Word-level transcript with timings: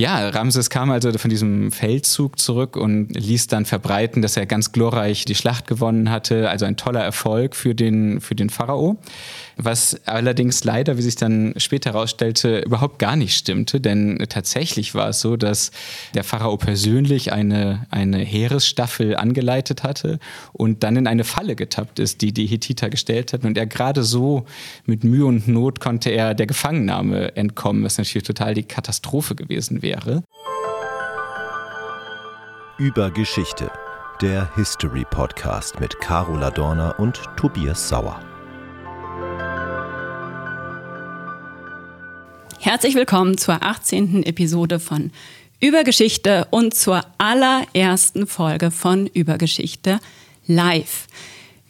Ja, 0.00 0.30
Ramses 0.30 0.70
kam 0.70 0.90
also 0.90 1.12
von 1.18 1.28
diesem 1.28 1.70
Feldzug 1.70 2.38
zurück 2.38 2.78
und 2.78 3.08
ließ 3.14 3.48
dann 3.48 3.66
verbreiten, 3.66 4.22
dass 4.22 4.34
er 4.34 4.46
ganz 4.46 4.72
glorreich 4.72 5.26
die 5.26 5.34
Schlacht 5.34 5.66
gewonnen 5.66 6.08
hatte. 6.08 6.48
Also 6.48 6.64
ein 6.64 6.78
toller 6.78 7.02
Erfolg 7.02 7.54
für 7.54 7.74
den, 7.74 8.22
für 8.22 8.34
den 8.34 8.48
Pharao. 8.48 8.96
Was 9.58 10.00
allerdings 10.06 10.64
leider, 10.64 10.96
wie 10.96 11.02
sich 11.02 11.16
dann 11.16 11.52
später 11.58 11.92
herausstellte, 11.92 12.60
überhaupt 12.60 12.98
gar 12.98 13.14
nicht 13.14 13.36
stimmte. 13.36 13.78
Denn 13.78 14.24
tatsächlich 14.30 14.94
war 14.94 15.10
es 15.10 15.20
so, 15.20 15.36
dass 15.36 15.70
der 16.14 16.24
Pharao 16.24 16.56
persönlich 16.56 17.34
eine, 17.34 17.86
eine 17.90 18.20
Heeresstaffel 18.20 19.16
angeleitet 19.16 19.82
hatte 19.82 20.18
und 20.54 20.82
dann 20.82 20.96
in 20.96 21.08
eine 21.08 21.24
Falle 21.24 21.56
getappt 21.56 21.98
ist, 21.98 22.22
die 22.22 22.32
die 22.32 22.46
Hethiter 22.46 22.88
gestellt 22.88 23.34
hatten. 23.34 23.46
Und 23.46 23.58
er 23.58 23.66
gerade 23.66 24.02
so 24.02 24.46
mit 24.86 25.04
Mühe 25.04 25.26
und 25.26 25.46
Not 25.46 25.78
konnte 25.78 26.08
er 26.08 26.32
der 26.32 26.46
Gefangennahme 26.46 27.36
entkommen, 27.36 27.84
was 27.84 27.98
natürlich 27.98 28.26
total 28.26 28.54
die 28.54 28.62
Katastrophe 28.62 29.34
gewesen 29.34 29.82
wäre 29.82 29.89
wäre. 29.90 30.22
Über 32.78 33.10
Geschichte, 33.10 33.70
der 34.20 34.54
History 34.54 35.04
Podcast 35.10 35.80
mit 35.80 35.98
Carola 36.00 36.50
Dorner 36.50 36.94
und 36.98 37.20
Tobias 37.36 37.88
Sauer. 37.88 38.20
Herzlich 42.60 42.94
willkommen 42.94 43.36
zur 43.36 43.62
18. 43.62 44.22
Episode 44.22 44.78
von 44.78 45.10
Übergeschichte 45.60 46.46
und 46.50 46.72
zur 46.74 47.02
allerersten 47.18 48.26
Folge 48.26 48.70
von 48.70 49.06
Übergeschichte 49.08 49.98
live. 50.46 51.08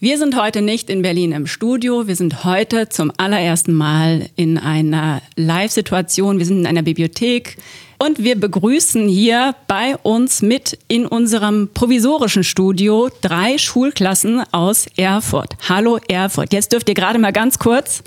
Wir 0.02 0.16
sind 0.16 0.34
heute 0.34 0.62
nicht 0.62 0.88
in 0.88 1.02
Berlin 1.02 1.32
im 1.32 1.46
Studio. 1.46 2.06
Wir 2.06 2.16
sind 2.16 2.42
heute 2.42 2.88
zum 2.88 3.12
allerersten 3.18 3.74
Mal 3.74 4.30
in 4.34 4.56
einer 4.56 5.20
Live-Situation. 5.36 6.38
Wir 6.38 6.46
sind 6.46 6.60
in 6.60 6.66
einer 6.66 6.80
Bibliothek 6.80 7.59
und 7.98 8.24
wir 8.24 8.40
begrüßen 8.40 9.06
hier 9.09 9.54
bei 9.68 9.98
uns 9.98 10.40
mit 10.40 10.78
in 10.88 11.04
unserem 11.04 11.68
provisorischen 11.74 12.45
Studio 12.45 13.10
drei 13.20 13.59
Schulklassen 13.59 14.42
aus 14.52 14.87
Erfurt. 14.96 15.59
Hallo 15.68 15.98
Erfurt. 16.09 16.54
Jetzt 16.54 16.73
dürft 16.73 16.88
ihr 16.88 16.95
gerade 16.95 17.18
mal 17.18 17.35
ganz 17.35 17.59
kurz. 17.59 18.02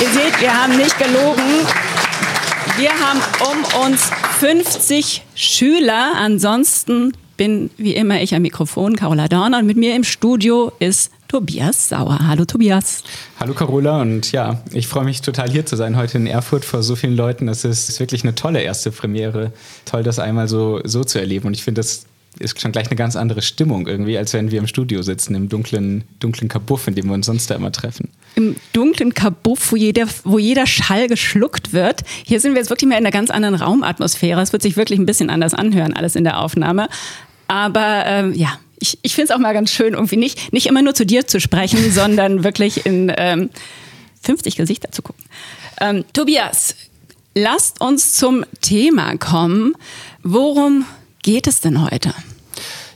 ihr 0.00 0.08
seht, 0.10 0.40
wir 0.40 0.62
haben 0.62 0.76
nicht 0.76 0.96
gelogen. 0.96 1.42
Wir 2.76 2.92
haben 2.92 3.20
um 3.50 3.90
uns 3.90 4.10
50 4.38 5.24
Schüler. 5.34 6.12
Ansonsten 6.14 7.14
bin 7.36 7.70
wie 7.76 7.94
immer 7.94 8.20
ich 8.22 8.34
am 8.34 8.42
Mikrofon, 8.42 8.96
Carola 8.96 9.28
Dorner, 9.28 9.58
und 9.58 9.66
mit 9.66 9.76
mir 9.76 9.94
im 9.94 10.04
Studio 10.04 10.72
ist 10.78 11.12
Tobias 11.28 11.88
Sauer. 11.88 12.20
Hallo 12.26 12.44
Tobias. 12.44 13.02
Hallo 13.40 13.52
Carola 13.52 14.00
und 14.00 14.32
ja, 14.32 14.62
ich 14.72 14.86
freue 14.86 15.04
mich 15.04 15.22
total 15.22 15.50
hier 15.50 15.66
zu 15.66 15.76
sein 15.76 15.96
heute 15.96 16.18
in 16.18 16.26
Erfurt 16.26 16.64
vor 16.64 16.82
so 16.82 16.96
vielen 16.96 17.16
Leuten. 17.16 17.46
Das 17.46 17.64
ist 17.64 17.98
wirklich 17.98 18.22
eine 18.22 18.34
tolle 18.34 18.62
erste 18.62 18.90
Premiere. 18.90 19.52
Toll, 19.84 20.02
das 20.02 20.18
einmal 20.18 20.48
so, 20.48 20.80
so 20.84 21.04
zu 21.04 21.18
erleben 21.18 21.46
und 21.46 21.54
ich 21.54 21.64
finde 21.64 21.80
das 21.80 22.06
ist 22.38 22.60
schon 22.60 22.72
gleich 22.72 22.88
eine 22.88 22.96
ganz 22.96 23.16
andere 23.16 23.42
Stimmung 23.42 23.86
irgendwie, 23.86 24.18
als 24.18 24.32
wenn 24.34 24.50
wir 24.50 24.58
im 24.58 24.66
Studio 24.66 25.02
sitzen, 25.02 25.34
im 25.34 25.48
dunklen, 25.48 26.04
dunklen 26.20 26.48
Kabuff, 26.48 26.86
in 26.86 26.94
dem 26.94 27.06
wir 27.06 27.14
uns 27.14 27.26
sonst 27.26 27.50
da 27.50 27.54
immer 27.54 27.72
treffen. 27.72 28.10
Im 28.34 28.56
dunklen 28.72 29.14
Kabuff, 29.14 29.72
wo 29.72 29.76
jeder, 29.76 30.06
wo 30.24 30.38
jeder 30.38 30.66
Schall 30.66 31.08
geschluckt 31.08 31.72
wird. 31.72 32.02
Hier 32.24 32.40
sind 32.40 32.52
wir 32.52 32.58
jetzt 32.58 32.70
wirklich 32.70 32.88
mehr 32.88 32.98
in 32.98 33.04
einer 33.04 33.12
ganz 33.12 33.30
anderen 33.30 33.54
Raumatmosphäre. 33.54 34.40
Es 34.40 34.52
wird 34.52 34.62
sich 34.62 34.76
wirklich 34.76 34.98
ein 34.98 35.06
bisschen 35.06 35.30
anders 35.30 35.54
anhören, 35.54 35.94
alles 35.94 36.16
in 36.16 36.24
der 36.24 36.38
Aufnahme. 36.40 36.88
Aber 37.48 38.04
ähm, 38.06 38.34
ja, 38.34 38.58
ich, 38.78 38.98
ich 39.02 39.14
finde 39.14 39.32
es 39.32 39.36
auch 39.36 39.40
mal 39.40 39.52
ganz 39.52 39.70
schön, 39.70 39.94
irgendwie 39.94 40.16
nicht, 40.16 40.52
nicht 40.52 40.66
immer 40.66 40.82
nur 40.82 40.94
zu 40.94 41.06
dir 41.06 41.26
zu 41.26 41.40
sprechen, 41.40 41.90
sondern 41.92 42.44
wirklich 42.44 42.86
in 42.86 43.12
ähm, 43.16 43.50
50 44.22 44.56
Gesichter 44.56 44.90
zu 44.92 45.02
gucken. 45.02 45.24
Ähm, 45.80 46.04
Tobias, 46.12 46.74
lasst 47.34 47.80
uns 47.80 48.14
zum 48.14 48.44
Thema 48.60 49.16
kommen. 49.18 49.74
Worum 50.22 50.84
geht 51.22 51.46
es 51.46 51.60
denn 51.60 51.82
heute? 51.82 52.12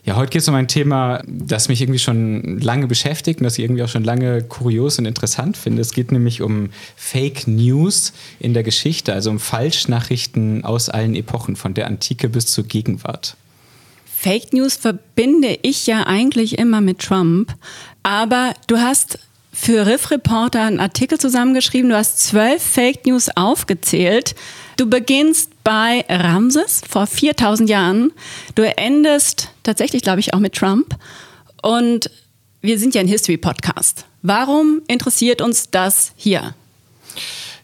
Ja, 0.05 0.17
heute 0.17 0.31
geht 0.31 0.43
es 0.43 0.49
um 0.49 0.55
ein 0.55 0.67
Thema, 0.67 1.23
das 1.27 1.69
mich 1.69 1.83
irgendwie 1.83 1.99
schon 1.99 2.59
lange 2.59 2.87
beschäftigt 2.87 3.41
und 3.41 3.45
das 3.45 3.59
ich 3.59 3.65
irgendwie 3.65 3.83
auch 3.83 3.89
schon 3.89 4.03
lange 4.03 4.43
kurios 4.43 4.99
und 4.99 5.05
interessant 5.05 5.59
finde. 5.59 5.83
Es 5.83 5.93
geht 5.93 6.11
nämlich 6.11 6.41
um 6.41 6.71
Fake 6.97 7.47
News 7.47 8.15
in 8.39 8.55
der 8.55 8.63
Geschichte, 8.63 9.13
also 9.13 9.31
um 9.31 9.39
Falschnachrichten 9.39 10.65
aus 10.65 10.89
allen 10.89 11.15
Epochen, 11.15 11.55
von 11.55 11.75
der 11.75 11.87
Antike 11.87 12.31
bis 12.31 12.47
zur 12.47 12.65
Gegenwart. 12.65 13.37
Fake 14.23 14.53
News 14.53 14.77
verbinde 14.77 15.59
ich 15.63 15.87
ja 15.87 16.07
eigentlich 16.07 16.59
immer 16.59 16.83
mit 16.83 16.99
Trump, 16.99 17.55
aber 18.03 18.53
du 18.67 18.77
hast 18.77 19.19
für 19.51 19.87
Riff 19.87 20.11
Reporter 20.11 20.61
einen 20.61 20.79
Artikel 20.79 21.19
zusammengeschrieben, 21.19 21.89
du 21.89 21.97
hast 21.97 22.21
zwölf 22.21 22.63
Fake 22.63 23.07
News 23.07 23.31
aufgezählt. 23.35 24.35
Du 24.77 24.91
beginnst 24.91 25.53
bei 25.65 26.05
Ramses 26.11 26.83
vor 26.87 27.07
4000 27.07 27.71
Jahren, 27.71 28.13
du 28.57 28.63
endest 28.77 29.49
tatsächlich, 29.63 30.03
glaube 30.03 30.21
ich, 30.21 30.35
auch 30.35 30.39
mit 30.39 30.55
Trump 30.55 30.97
und 31.63 32.11
wir 32.61 32.79
sind 32.79 32.95
ja 32.95 33.01
ein 33.01 33.09
History-Podcast. 33.09 34.05
Warum 34.21 34.83
interessiert 34.87 35.41
uns 35.41 35.71
das 35.71 36.13
hier? 36.15 36.55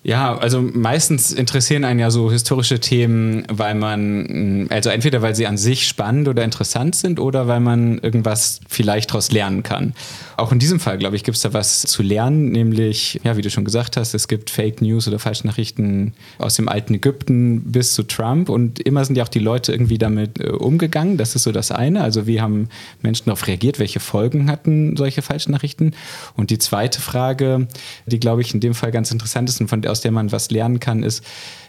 Ja, 0.09 0.39
also 0.39 0.63
meistens 0.63 1.33
interessieren 1.33 1.83
einen 1.83 1.99
ja 1.99 2.13
so 2.13 2.31
historische 2.31 2.79
Themen, 2.79 3.43
weil 3.51 3.75
man, 3.75 4.69
also 4.71 4.89
entweder 4.89 5.21
weil 5.21 5.35
sie 5.35 5.49
an 5.49 5.57
sich 5.57 5.89
spannend 5.89 6.29
oder 6.29 6.45
interessant 6.45 6.95
sind 6.95 7.19
oder 7.19 7.49
weil 7.49 7.59
man 7.59 7.99
irgendwas 7.99 8.61
vielleicht 8.69 9.11
daraus 9.11 9.33
lernen 9.33 9.65
kann. 9.65 9.95
Auch 10.37 10.53
in 10.53 10.61
diesem 10.61 10.79
Fall, 10.79 10.99
glaube 10.99 11.17
ich, 11.17 11.25
gibt 11.25 11.37
es 11.37 11.43
da 11.43 11.53
was 11.53 11.81
zu 11.81 12.05
lernen, 12.05 12.51
nämlich, 12.51 13.21
ja, 13.25 13.37
wie 13.37 13.43
du 13.43 13.51
schon 13.51 13.65
gesagt 13.65 13.97
hast, 13.97 14.15
es 14.15 14.29
gibt 14.29 14.51
Fake 14.51 14.81
News 14.81 15.09
oder 15.09 15.19
Falschnachrichten 15.19 16.13
aus 16.39 16.55
dem 16.55 16.69
alten 16.69 16.95
Ägypten 16.95 17.73
bis 17.73 17.95
zu 17.95 18.05
Trump 18.05 18.49
und 18.49 18.79
immer 18.79 19.05
sind 19.05 19.17
ja 19.17 19.25
auch 19.25 19.29
die 19.29 19.41
Leute 19.41 19.73
irgendwie 19.73 19.99
damit 19.99 20.39
äh, 20.39 20.51
umgegangen. 20.51 21.17
Das 21.17 21.35
ist 21.35 21.43
so 21.43 21.51
das 21.51 21.73
eine. 21.73 22.03
Also 22.03 22.29
wie 22.29 22.41
haben 22.41 22.69
Menschen 23.03 23.25
darauf 23.25 23.49
reagiert? 23.49 23.81
Welche 23.81 23.99
Folgen 23.99 24.53
hatten 24.53 24.97
solche 24.97 25.23
Falschnachrichten? 25.23 25.97
Und 26.37 26.51
die 26.51 26.59
zweite 26.59 27.01
Frage, 27.01 27.67
die, 28.05 28.21
glaube 28.21 28.43
ich, 28.43 28.55
in 28.55 28.61
dem 28.61 28.75
Fall 28.75 28.93
ganz 28.93 29.11
interessant 29.11 29.49
ist 29.49 29.61
und 29.61 29.67
von, 29.67 29.83
aus 29.97 30.03
der 30.03 30.13
man 30.13 30.31
was 30.31 30.51
lernen 30.51 30.79
kann, 30.79 31.03
ist, 31.03 31.25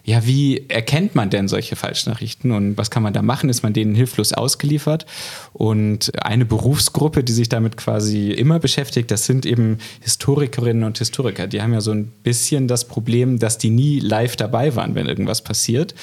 ja, 0.07 0.25
wie 0.25 0.69
erkennt 0.69 1.15
man 1.15 1.29
denn 1.29 1.49
solche 1.49 1.75
Falschnachrichten 1.75 2.51
und 2.51 2.77
was 2.77 2.89
kann 2.89 3.03
man 3.03 3.11
da 3.11 3.21
machen? 3.21 3.49
Ist 3.49 3.61
man 3.61 3.73
denen 3.73 3.93
hilflos 3.93 4.31
ausgeliefert? 4.31 5.05
Und 5.51 6.13
eine 6.23 6.45
Berufsgruppe, 6.45 7.25
die 7.25 7.33
sich 7.33 7.49
damit 7.49 7.75
quasi 7.75 8.31
immer 8.31 8.57
beschäftigt, 8.57 9.11
das 9.11 9.25
sind 9.25 9.45
eben 9.45 9.79
Historikerinnen 9.99 10.85
und 10.85 10.97
Historiker. 10.97 11.47
Die 11.47 11.61
haben 11.61 11.73
ja 11.73 11.81
so 11.81 11.91
ein 11.91 12.07
bisschen 12.23 12.69
das 12.69 12.85
Problem, 12.85 13.37
dass 13.37 13.57
die 13.57 13.69
nie 13.69 13.99
live 13.99 14.37
dabei 14.37 14.77
waren, 14.77 14.95
wenn 14.95 15.07
irgendwas 15.07 15.41
passiert, 15.41 15.93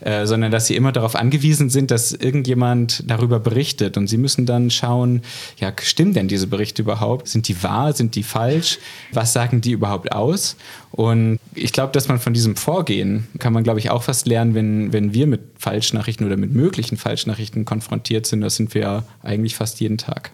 äh, 0.00 0.26
sondern 0.26 0.52
dass 0.52 0.66
sie 0.66 0.76
immer 0.76 0.92
darauf 0.92 1.16
angewiesen 1.16 1.70
sind, 1.70 1.90
dass 1.90 2.12
irgendjemand 2.12 3.02
darüber 3.06 3.40
berichtet. 3.40 3.96
Und 3.96 4.08
sie 4.08 4.18
müssen 4.18 4.44
dann 4.44 4.70
schauen, 4.70 5.22
ja, 5.58 5.72
stimmen 5.80 6.12
denn 6.12 6.28
diese 6.28 6.48
Berichte 6.48 6.82
überhaupt? 6.82 7.28
Sind 7.28 7.48
die 7.48 7.62
wahr? 7.62 7.94
Sind 7.94 8.14
die 8.14 8.24
falsch? 8.24 8.78
Was 9.10 9.32
sagen 9.32 9.62
die 9.62 9.72
überhaupt 9.72 10.12
aus? 10.12 10.56
Und 10.96 11.40
ich 11.56 11.72
glaube, 11.72 11.92
dass 11.92 12.06
man 12.06 12.20
von 12.20 12.34
diesem 12.34 12.54
Vorgehen 12.54 13.26
kann 13.40 13.52
man, 13.52 13.64
glaube 13.64 13.80
ich, 13.80 13.90
auch 13.90 14.04
fast 14.04 14.28
lernen, 14.28 14.54
wenn, 14.54 14.92
wenn 14.92 15.12
wir 15.12 15.26
mit 15.26 15.40
Falschnachrichten 15.58 16.24
oder 16.24 16.36
mit 16.36 16.52
möglichen 16.52 16.96
Falschnachrichten 16.96 17.64
konfrontiert 17.64 18.26
sind. 18.26 18.42
Das 18.42 18.54
sind 18.54 18.74
wir 18.74 18.80
ja 18.80 19.02
eigentlich 19.20 19.56
fast 19.56 19.80
jeden 19.80 19.98
Tag. 19.98 20.30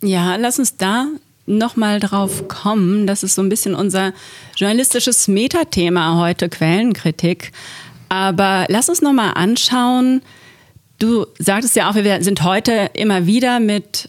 Ja, 0.00 0.36
lass 0.36 0.58
uns 0.58 0.78
da 0.78 1.06
nochmal 1.44 2.00
drauf 2.00 2.48
kommen. 2.48 3.06
Das 3.06 3.22
ist 3.22 3.34
so 3.34 3.42
ein 3.42 3.50
bisschen 3.50 3.74
unser 3.74 4.14
journalistisches 4.56 5.28
Metathema 5.28 6.18
heute, 6.18 6.48
Quellenkritik. 6.48 7.52
Aber 8.08 8.64
lass 8.70 8.88
uns 8.88 9.02
nochmal 9.02 9.32
anschauen. 9.34 10.22
Du 10.98 11.26
sagtest 11.38 11.76
ja 11.76 11.90
auch, 11.90 11.94
wir 11.94 12.24
sind 12.24 12.42
heute 12.42 12.88
immer 12.94 13.26
wieder 13.26 13.60
mit 13.60 14.08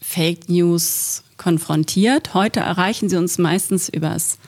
Fake 0.00 0.48
News 0.48 1.24
konfrontiert. 1.42 2.34
Heute 2.34 2.60
erreichen 2.60 3.08
sie 3.08 3.16
uns 3.16 3.38
meistens 3.38 3.88
übers 3.88 4.38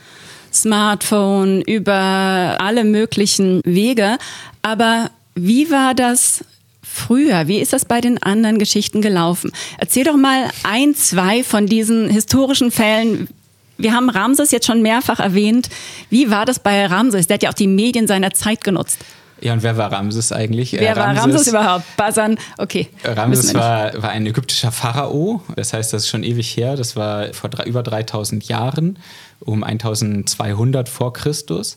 Smartphone, 0.52 1.62
über 1.62 2.56
alle 2.60 2.84
möglichen 2.84 3.60
Wege. 3.64 4.18
Aber 4.62 5.10
wie 5.34 5.70
war 5.70 5.94
das 5.94 6.44
früher? 6.82 7.48
Wie 7.48 7.58
ist 7.58 7.72
das 7.72 7.84
bei 7.84 8.00
den 8.00 8.22
anderen 8.22 8.58
Geschichten 8.58 9.02
gelaufen? 9.02 9.50
Erzähl 9.78 10.04
doch 10.04 10.16
mal 10.16 10.50
ein, 10.62 10.94
zwei 10.94 11.42
von 11.42 11.66
diesen 11.66 12.08
historischen 12.08 12.70
Fällen. 12.70 13.28
Wir 13.76 13.92
haben 13.92 14.08
Ramses 14.08 14.52
jetzt 14.52 14.66
schon 14.66 14.82
mehrfach 14.82 15.18
erwähnt. 15.18 15.68
Wie 16.08 16.30
war 16.30 16.44
das 16.44 16.60
bei 16.60 16.86
Ramses? 16.86 17.26
Der 17.26 17.34
hat 17.34 17.42
ja 17.42 17.50
auch 17.50 17.54
die 17.54 17.66
Medien 17.66 18.06
seiner 18.06 18.32
Zeit 18.32 18.62
genutzt. 18.62 18.98
Ja, 19.44 19.52
und 19.52 19.62
wer 19.62 19.76
war 19.76 19.92
Ramses 19.92 20.32
eigentlich? 20.32 20.72
Wer 20.72 20.80
äh, 20.80 20.92
Ramses, 20.92 21.16
war 21.16 21.22
Ramses 21.22 21.48
überhaupt? 21.48 21.96
Basan, 21.98 22.38
okay. 22.56 22.88
Ramses 23.04 23.52
war, 23.52 24.02
war 24.02 24.08
ein 24.08 24.26
ägyptischer 24.26 24.72
Pharao, 24.72 25.42
das 25.54 25.74
heißt, 25.74 25.92
das 25.92 26.04
ist 26.04 26.08
schon 26.08 26.24
ewig 26.24 26.56
her, 26.56 26.76
das 26.76 26.96
war 26.96 27.34
vor 27.34 27.50
drei, 27.50 27.64
über 27.64 27.82
3000 27.82 28.48
Jahren, 28.48 28.98
um 29.40 29.62
1200 29.62 30.88
vor 30.88 31.12
Christus. 31.12 31.76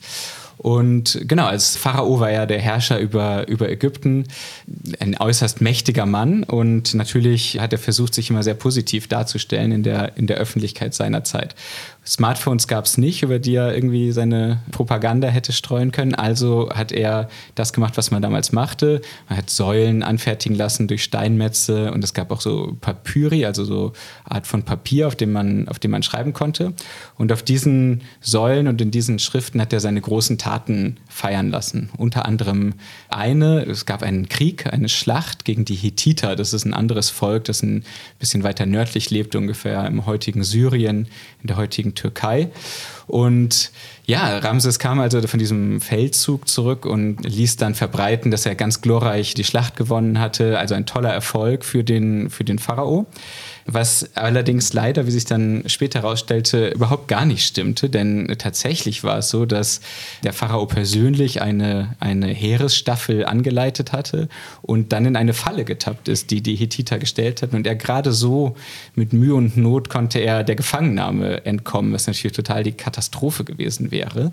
Und 0.57 1.19
genau, 1.27 1.45
als 1.45 1.77
Pharao 1.77 2.19
war 2.19 2.31
er 2.31 2.47
der 2.47 2.59
Herrscher 2.59 2.99
über, 2.99 3.47
über 3.47 3.69
Ägypten, 3.69 4.25
ein 4.99 5.15
äußerst 5.19 5.61
mächtiger 5.61 6.05
Mann. 6.05 6.43
Und 6.43 6.95
natürlich 6.95 7.59
hat 7.59 7.73
er 7.73 7.79
versucht, 7.79 8.15
sich 8.15 8.29
immer 8.31 8.41
sehr 8.41 8.55
positiv 8.55 9.07
darzustellen 9.07 9.71
in 9.71 9.83
der, 9.83 10.17
in 10.17 10.25
der 10.25 10.37
Öffentlichkeit 10.37 10.95
seiner 10.95 11.23
Zeit. 11.23 11.53
Smartphones 12.07 12.69
gab 12.69 12.86
es 12.86 12.98
nicht, 12.98 13.21
über 13.21 13.38
die 13.38 13.56
er 13.56 13.75
irgendwie 13.75 14.13
seine 14.13 14.62
Propaganda 14.71 15.27
hätte 15.27 15.51
streuen 15.51 15.92
können. 15.92 16.15
Also 16.15 16.69
hat 16.74 16.94
er 16.94 17.27
das 17.56 17.74
gemacht, 17.74 17.98
was 17.98 18.12
man 18.12 18.21
damals 18.21 18.54
machte. 18.54 19.01
Man 19.27 19.39
hat 19.39 19.50
Säulen 19.50 20.04
anfertigen 20.04 20.56
lassen 20.56 20.88
durch 20.88 21.04
Steinmetze 21.04 21.92
und 21.92 22.04
es 22.06 22.13
gab 22.13 22.31
auch 22.31 22.39
so 22.39 22.77
Papyri, 22.80 23.45
also 23.45 23.65
so 23.65 23.92
Art 24.24 24.48
von 24.48 24.63
Papier, 24.63 25.07
auf 25.07 25.15
dem 25.18 25.33
man, 25.33 25.68
auf 25.68 25.80
dem 25.80 25.92
man 25.92 26.01
schreiben 26.01 26.31
konnte. 26.31 26.74
Und 27.15 27.33
auf 27.33 27.44
diesen 27.44 28.01
Säulen 28.21 28.69
und 28.69 28.80
in 28.80 28.89
diesen 28.89 29.19
Schriften 29.19 29.59
hat 29.59 29.74
er 29.74 29.81
seine 29.81 30.00
großen 30.00 30.38
Taten 30.38 30.98
feiern 31.09 31.50
lassen. 31.50 31.89
Unter 31.98 32.25
anderem 32.25 32.75
eine, 33.09 33.65
es 33.65 33.86
gab 33.86 34.01
einen 34.01 34.30
Krieg, 34.30 34.71
eine 34.71 34.88
Schlacht 34.88 35.44
gegen 35.44 35.65
die 35.65 35.75
Hethiter. 35.75 36.38
Das 36.38 36.54
ist 36.54 36.63
ein 36.63 36.74
anderes 36.74 37.09
Volk, 37.09 37.44
das 37.45 37.62
ein 37.63 37.83
bisschen 38.18 38.44
weiter 38.44 38.65
nördlich 38.65 39.09
lebt, 39.09 39.36
ungefähr 39.36 39.86
im 39.86 40.06
heutigen 40.06 40.45
Syrien, 40.45 41.07
in 41.42 41.48
der 41.48 41.57
heutigen 41.57 41.95
Türkei. 41.97 42.49
Und 43.07 43.71
ja, 44.05 44.38
Ramses 44.38 44.79
kam 44.79 44.99
also 44.99 45.21
von 45.27 45.39
diesem 45.39 45.81
Feldzug 45.81 46.47
zurück 46.47 46.85
und 46.85 47.25
ließ 47.25 47.57
dann 47.57 47.75
verbreiten, 47.75 48.31
dass 48.31 48.45
er 48.45 48.55
ganz 48.55 48.81
glorreich 48.81 49.33
die 49.33 49.44
Schlacht 49.44 49.75
gewonnen 49.75 50.19
hatte. 50.19 50.59
Also 50.59 50.75
ein 50.75 50.85
toller 50.85 51.11
Erfolg 51.11 51.65
für 51.65 51.83
den, 51.83 52.29
für 52.29 52.44
den 52.44 52.59
Pharao. 52.59 53.05
Was 53.69 54.15
allerdings 54.15 54.71
leider, 54.71 55.07
wie 55.07 55.11
sich 55.11 55.25
dann 55.25 55.63
später 55.67 56.01
herausstellte, 56.01 56.69
überhaupt 56.69 57.09
gar 57.09 57.25
nicht 57.25 57.45
stimmte, 57.45 57.89
denn 57.89 58.33
tatsächlich 58.37 59.03
war 59.03 59.17
es 59.17 59.29
so, 59.29 59.45
dass 59.45 59.81
der 60.23 60.31
Pharao 60.31 60.65
persönlich 60.67 61.41
eine, 61.41 61.95
eine 61.99 62.27
Heeresstaffel 62.27 63.25
angeleitet 63.25 63.91
hatte 63.91 64.29
und 64.61 64.93
dann 64.93 65.05
in 65.05 65.17
eine 65.17 65.33
Falle 65.33 65.65
getappt 65.65 66.07
ist, 66.07 66.31
die 66.31 66.41
die 66.41 66.55
Hethiter 66.55 66.97
gestellt 66.97 67.41
hatten. 67.41 67.57
Und 67.57 67.67
er 67.67 67.75
gerade 67.75 68.13
so 68.13 68.55
mit 68.95 69.11
Mühe 69.11 69.35
und 69.35 69.57
Not 69.57 69.89
konnte 69.89 70.19
er 70.19 70.45
der 70.45 70.55
Gefangennahme 70.55 71.45
entkommen, 71.45 71.91
was 71.91 72.07
natürlich 72.07 72.33
total 72.33 72.63
die 72.63 72.71
Katastrophe 72.71 73.43
gewesen 73.43 73.91
wäre. 73.91 74.31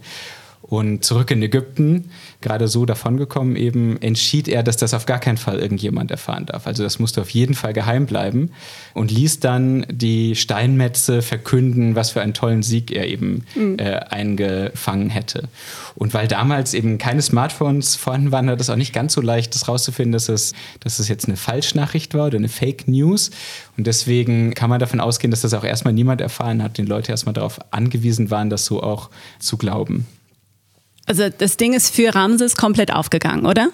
Und 0.75 1.05
zurück 1.05 1.31
in 1.31 1.41
Ägypten, 1.41 2.11
gerade 2.41 2.67
so 2.67 2.85
davongekommen 2.85 3.55
eben, 3.55 3.97
entschied 4.03 4.49
er, 4.49 4.65
dass 4.65 4.77
das 4.77 4.93
auf 4.93 5.07
gar 5.07 5.21
keinen 5.21 5.37
Fall 5.37 5.61
irgendjemand 5.61 6.11
erfahren 6.11 6.47
darf. 6.47 6.67
Also 6.67 6.83
das 6.83 6.99
musste 6.99 7.21
auf 7.21 7.31
jeden 7.31 7.55
Fall 7.55 7.73
geheim 7.73 8.07
bleiben 8.07 8.51
und 8.93 9.13
ließ 9.13 9.39
dann 9.39 9.87
die 9.89 10.35
Steinmetze 10.35 11.23
verkünden, 11.23 11.95
was 11.95 12.11
für 12.11 12.23
einen 12.23 12.35
tollen 12.35 12.65
Sieg 12.65 12.91
er 12.91 13.07
eben 13.07 13.45
mhm. 13.55 13.77
äh, 13.79 14.01
eingefangen 14.11 15.11
hätte. 15.11 15.49
Und 15.95 16.13
weil 16.13 16.27
damals 16.27 16.75
eben 16.75 16.99
keine 16.99 17.23
Smartphones 17.23 17.95
vorhanden 17.95 18.33
waren, 18.33 18.49
war 18.49 18.57
das 18.57 18.69
auch 18.69 18.75
nicht 18.75 18.93
ganz 18.93 19.13
so 19.13 19.21
leicht, 19.21 19.55
das 19.55 19.69
rauszufinden, 19.69 20.11
dass 20.11 20.29
es, 20.29 20.55
dass 20.81 20.99
es 20.99 21.07
jetzt 21.07 21.29
eine 21.29 21.37
Falschnachricht 21.37 22.15
war 22.15 22.27
oder 22.27 22.39
eine 22.39 22.49
Fake 22.49 22.89
News. 22.89 23.31
Und 23.77 23.87
deswegen 23.87 24.55
kann 24.55 24.71
man 24.71 24.81
davon 24.81 24.99
ausgehen, 24.99 25.31
dass 25.31 25.43
das 25.43 25.55
auch 25.55 25.63
erstmal 25.63 25.95
niemand 25.95 26.21
erfahren 26.21 26.65
hat, 26.65 26.79
den 26.79 26.87
Leute 26.87 27.13
erstmal 27.13 27.33
darauf 27.33 27.61
angewiesen 27.71 28.33
waren, 28.33 28.51
das 28.51 28.65
so 28.65 28.83
auch 28.83 29.11
zu 29.39 29.57
glauben. 29.57 30.07
Also 31.07 31.29
das 31.29 31.57
Ding 31.57 31.75
ist 31.75 31.95
für 31.95 32.15
Ramses 32.15 32.57
komplett 32.57 32.93
aufgegangen, 32.93 33.47
oder? 33.47 33.71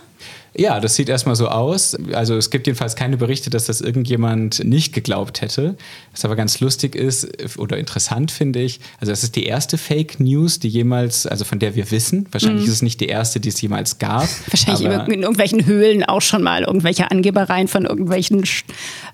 Ja, 0.56 0.81
das 0.81 0.96
sieht 0.96 1.08
erstmal 1.08 1.37
so 1.37 1.49
aus. 1.49 1.96
Also 2.12 2.37
es 2.37 2.50
gibt 2.50 2.67
jedenfalls 2.67 2.96
keine 2.96 3.17
Berichte, 3.17 3.50
dass 3.50 3.67
das 3.67 3.81
irgendjemand 3.81 4.64
nicht 4.64 4.93
geglaubt 4.93 5.43
hätte. 5.43 5.76
Was 6.12 6.25
aber 6.25 6.34
ganz 6.34 6.61
lustig 6.61 6.96
ist 6.96 7.28
oder 7.56 7.78
interessant 7.78 8.31
finde 8.31 8.61
ich, 8.61 8.81
also 8.99 9.12
das 9.12 9.22
ist 9.22 9.37
die 9.37 9.44
erste 9.44 9.78
Fake 9.78 10.19
News, 10.19 10.58
die 10.58 10.69
jemals, 10.69 11.26
also 11.26 11.44
von 11.44 11.61
der 11.61 11.76
wir 11.76 11.90
wissen. 11.90 12.26
Wahrscheinlich 12.32 12.62
mhm. 12.62 12.69
ist 12.69 12.75
es 12.75 12.82
nicht 12.82 13.00
die 13.00 13.06
erste, 13.06 13.38
die 13.38 13.49
es 13.49 13.61
jemals 13.61 13.99
gab. 13.99 14.28
Wahrscheinlich 14.49 14.84
in 14.84 15.22
irgendwelchen 15.22 15.67
Höhlen 15.67 16.05
auch 16.05 16.23
schon 16.23 16.43
mal 16.43 16.64
irgendwelche 16.64 17.11
Angebereien 17.11 17.69
von 17.69 17.84
irgendwelchen 17.84 18.44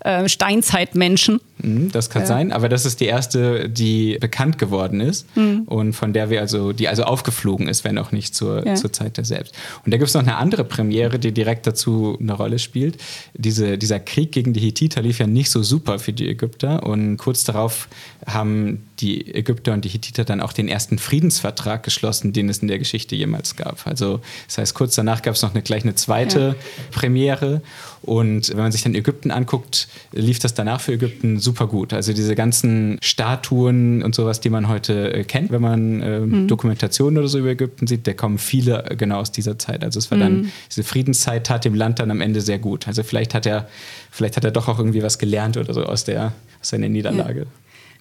äh, 0.01 0.29
Steinzeitmenschen. 0.29 1.41
Mhm, 1.59 1.91
das 1.91 2.11
kann 2.11 2.23
ja. 2.23 2.29
sein, 2.29 2.53
aber 2.53 2.69
das 2.69 2.85
ist 2.85 3.01
die 3.01 3.07
erste, 3.07 3.69
die 3.69 4.19
bekannt 4.21 4.59
geworden 4.59 5.01
ist 5.01 5.27
mhm. 5.37 5.63
und 5.67 5.95
von 5.95 6.13
der 6.13 6.29
wir 6.29 6.41
also, 6.41 6.73
die 6.73 6.89
also 6.89 7.05
aufgeflogen 7.05 7.69
ist, 7.69 7.85
wenn 7.85 7.99
auch 7.99 8.13
nicht 8.13 8.35
zur, 8.35 8.67
ja. 8.67 8.75
zur 8.75 8.93
Zeit 8.93 9.17
der 9.17 9.25
selbst. 9.25 9.55
Und 9.85 9.93
da 9.93 9.97
gibt 9.97 10.09
es 10.09 10.15
noch 10.15 10.23
eine 10.23 10.37
andere 10.37 10.65
Premiere, 10.65 10.96
die 11.19 11.33
direkt 11.33 11.67
dazu 11.67 12.17
eine 12.21 12.33
Rolle 12.33 12.59
spielt. 12.59 12.99
Diese, 13.35 13.79
dieser 13.79 14.01
Krieg 14.01 14.33
gegen 14.33 14.53
die 14.53 14.61
Hittiter 14.61 15.03
lief 15.03 15.19
ja 15.19 15.27
nicht 15.27 15.51
so 15.51 15.63
super 15.63 15.99
für 15.99 16.13
die 16.13 16.29
Ägypter 16.29 16.83
und 16.85 17.17
kurz 17.17 17.45
darauf 17.45 17.89
haben 18.27 18.85
die 19.01 19.35
Ägypter 19.35 19.73
und 19.73 19.85
die 19.85 19.89
Hittiter 19.89 20.25
dann 20.25 20.41
auch 20.41 20.53
den 20.53 20.69
ersten 20.69 20.99
Friedensvertrag 20.99 21.83
geschlossen, 21.83 22.33
den 22.33 22.49
es 22.49 22.59
in 22.59 22.69
der 22.69 22.79
Geschichte 22.79 23.15
jemals 23.15 23.57
gab. 23.57 23.87
Also 23.87 24.21
das 24.47 24.59
heißt, 24.59 24.75
kurz 24.75 24.95
danach 24.95 25.23
gab 25.23 25.35
es 25.35 25.43
noch 25.43 25.53
eine, 25.53 25.63
gleich 25.63 25.83
eine 25.83 25.95
zweite 25.95 26.41
ja. 26.41 26.55
Premiere 26.91 27.63
und 28.07 28.51
wenn 28.51 28.59
man 28.59 28.73
sich 28.73 28.83
dann 28.83 28.95
Ägypten 28.95 29.33
anguckt, 29.33 29.89
lief 30.13 30.39
das 30.39 30.55
danach 30.55 30.81
für 30.81 30.93
Ägypten 30.93 31.41
super 31.41 31.67
gut. 31.67 31.93
Also 31.93 32.13
diese 32.13 32.37
ganzen 32.37 32.99
Statuen 33.03 34.03
und 34.03 34.15
sowas, 34.15 34.41
die 34.41 34.49
man 34.49 34.69
heute 34.69 35.13
äh, 35.13 35.25
kennt, 35.25 35.51
wenn 35.51 35.61
man 35.61 36.01
äh, 36.01 36.21
mhm. 36.21 36.47
Dokumentationen 36.47 37.19
oder 37.19 37.27
so 37.27 37.39
über 37.39 37.51
Ägypten 37.51 37.89
sieht, 37.89 38.07
da 38.07 38.13
kommen 38.13 38.39
viele 38.39 38.85
genau 38.97 39.19
aus 39.19 39.33
dieser 39.33 39.59
Zeit. 39.59 39.83
Also 39.83 39.99
es 39.99 40.11
war 40.13 40.19
mhm. 40.19 40.23
dann, 40.23 40.53
diese 40.71 40.85
Friedenszeit 40.87 41.47
tat 41.47 41.65
dem 41.65 41.75
Land 41.75 41.99
dann 41.99 42.11
am 42.11 42.21
Ende 42.21 42.41
sehr 42.41 42.59
gut. 42.59 42.89
Also 42.89 43.03
vielleicht 43.03 43.35
hat 43.35 43.47
er, 43.47 43.69
vielleicht 44.11 44.37
hat 44.37 44.45
er 44.45 44.51
doch 44.51 44.69
auch 44.69 44.79
irgendwie 44.79 45.03
was 45.03 45.19
gelernt 45.19 45.57
oder 45.57 45.75
so 45.75 45.85
aus 45.85 46.05
der, 46.05 46.33
aus 46.61 46.69
seiner 46.71 46.89
Niederlage. 46.89 47.41
Ja. 47.41 47.47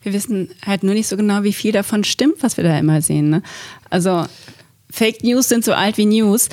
Wir 0.04 0.14
wissen 0.14 0.50
halt 0.66 0.84
nur 0.84 0.94
nicht 0.94 1.08
so 1.08 1.18
genau, 1.18 1.44
wie 1.44 1.54
viel 1.54 1.72
davon 1.72 2.04
stimmt, 2.04 2.42
was 2.42 2.58
wir 2.58 2.64
da 2.64 2.78
immer 2.78 3.02
sehen. 3.02 3.30
Ne? 3.30 3.42
Also 3.90 4.26
Fake 4.92 5.24
News 5.24 5.50
sind 5.50 5.66
so 5.66 5.74
alt 5.74 5.98
wie 5.98 6.06
News. 6.06 6.48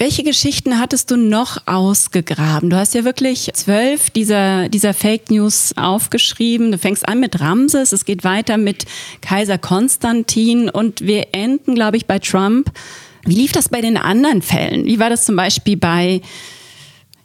Welche 0.00 0.22
Geschichten 0.22 0.78
hattest 0.78 1.10
du 1.10 1.16
noch 1.16 1.66
ausgegraben? 1.66 2.70
Du 2.70 2.76
hast 2.76 2.94
ja 2.94 3.04
wirklich 3.04 3.50
zwölf 3.52 4.08
dieser, 4.08 4.70
dieser 4.70 4.94
Fake 4.94 5.30
News 5.30 5.74
aufgeschrieben. 5.76 6.72
Du 6.72 6.78
fängst 6.78 7.06
an 7.06 7.20
mit 7.20 7.38
Ramses, 7.38 7.92
es 7.92 8.06
geht 8.06 8.24
weiter 8.24 8.56
mit 8.56 8.86
Kaiser 9.20 9.58
Konstantin 9.58 10.70
und 10.70 11.02
wir 11.02 11.28
enden, 11.32 11.74
glaube 11.74 11.98
ich, 11.98 12.06
bei 12.06 12.18
Trump. 12.18 12.72
Wie 13.24 13.34
lief 13.34 13.52
das 13.52 13.68
bei 13.68 13.80
den 13.80 13.96
anderen 13.96 14.42
Fällen? 14.42 14.86
Wie 14.86 14.98
war 14.98 15.10
das 15.10 15.24
zum 15.24 15.36
Beispiel 15.36 15.76
bei 15.76 16.20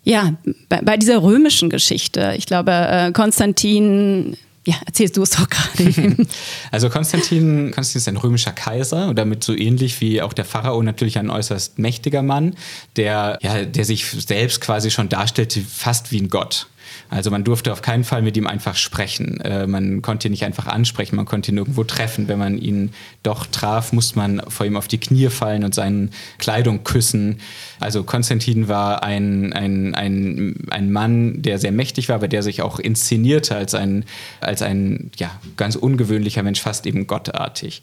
ja, 0.05 0.35
bei, 0.69 0.81
bei 0.81 0.97
dieser 0.97 1.23
römischen 1.23 1.69
Geschichte. 1.71 2.35
Ich 2.37 2.45
glaube, 2.45 2.71
äh, 2.71 3.11
Konstantin 3.11 4.37
ja, 4.65 4.75
erzählst 4.85 5.15
du 5.15 5.23
es 5.23 5.31
doch 5.31 5.47
gerade. 5.47 6.15
also 6.71 6.89
Konstantin, 6.89 7.71
Konstantin 7.71 7.99
ist 7.99 8.07
ein 8.07 8.17
römischer 8.17 8.51
Kaiser 8.51 9.07
und 9.07 9.17
damit 9.17 9.43
so 9.43 9.55
ähnlich 9.55 10.01
wie 10.01 10.21
auch 10.21 10.33
der 10.33 10.45
Pharao 10.45 10.81
natürlich 10.81 11.19
ein 11.19 11.29
äußerst 11.29 11.77
mächtiger 11.77 12.23
Mann, 12.23 12.55
der, 12.95 13.37
ja, 13.41 13.63
der 13.63 13.85
sich 13.85 14.05
selbst 14.05 14.61
quasi 14.61 14.89
schon 14.89 15.07
darstellte 15.09 15.61
fast 15.61 16.11
wie 16.11 16.21
ein 16.21 16.29
Gott. 16.29 16.67
Also 17.09 17.31
man 17.31 17.43
durfte 17.43 17.71
auf 17.71 17.81
keinen 17.81 18.03
Fall 18.03 18.21
mit 18.21 18.35
ihm 18.37 18.47
einfach 18.47 18.75
sprechen. 18.75 19.39
Äh, 19.41 19.67
man 19.67 20.01
konnte 20.01 20.27
ihn 20.27 20.31
nicht 20.31 20.45
einfach 20.45 20.67
ansprechen, 20.67 21.15
man 21.15 21.25
konnte 21.25 21.51
ihn 21.51 21.57
irgendwo 21.57 21.83
treffen. 21.83 22.27
Wenn 22.27 22.39
man 22.39 22.57
ihn 22.57 22.91
doch 23.23 23.45
traf, 23.45 23.93
musste 23.93 24.17
man 24.17 24.41
vor 24.47 24.65
ihm 24.65 24.75
auf 24.75 24.87
die 24.87 24.97
Knie 24.97 25.29
fallen 25.29 25.63
und 25.63 25.75
seine 25.75 26.09
Kleidung 26.37 26.83
küssen. 26.83 27.39
Also 27.79 28.03
Konstantin 28.03 28.67
war 28.67 29.03
ein, 29.03 29.53
ein, 29.53 29.93
ein, 29.95 30.55
ein 30.69 30.91
Mann, 30.91 31.41
der 31.41 31.59
sehr 31.59 31.71
mächtig 31.71 32.09
war, 32.09 32.15
aber 32.15 32.27
der 32.27 32.43
sich 32.43 32.61
auch 32.61 32.79
inszenierte 32.79 33.55
als 33.55 33.75
ein, 33.75 34.05
als 34.41 34.61
ein 34.61 35.11
ja, 35.17 35.31
ganz 35.57 35.75
ungewöhnlicher 35.75 36.43
Mensch, 36.43 36.61
fast 36.61 36.85
eben 36.85 37.07
gottartig. 37.07 37.81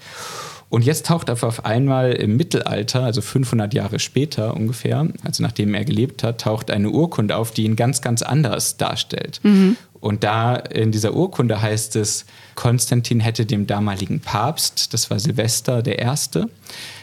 Und 0.72 0.86
jetzt 0.86 1.04
taucht 1.04 1.28
er 1.28 1.34
auf 1.42 1.66
einmal 1.66 2.12
im 2.12 2.38
Mittelalter, 2.38 3.02
also 3.02 3.20
500 3.20 3.74
Jahre 3.74 3.98
später 3.98 4.56
ungefähr, 4.56 5.06
also 5.22 5.42
nachdem 5.42 5.74
er 5.74 5.84
gelebt 5.84 6.22
hat, 6.22 6.40
taucht 6.40 6.70
eine 6.70 6.88
Urkunde 6.88 7.36
auf, 7.36 7.50
die 7.50 7.64
ihn 7.64 7.76
ganz, 7.76 8.00
ganz 8.00 8.22
anders 8.22 8.78
darstellt. 8.78 9.40
Mhm. 9.42 9.76
Und 10.00 10.24
da 10.24 10.56
in 10.56 10.90
dieser 10.90 11.12
Urkunde 11.12 11.60
heißt 11.60 11.96
es, 11.96 12.24
Konstantin 12.54 13.20
hätte 13.20 13.44
dem 13.44 13.66
damaligen 13.66 14.20
Papst, 14.20 14.94
das 14.94 15.10
war 15.10 15.18
Silvester 15.18 15.82
der 15.82 15.98
Erste, 15.98 16.48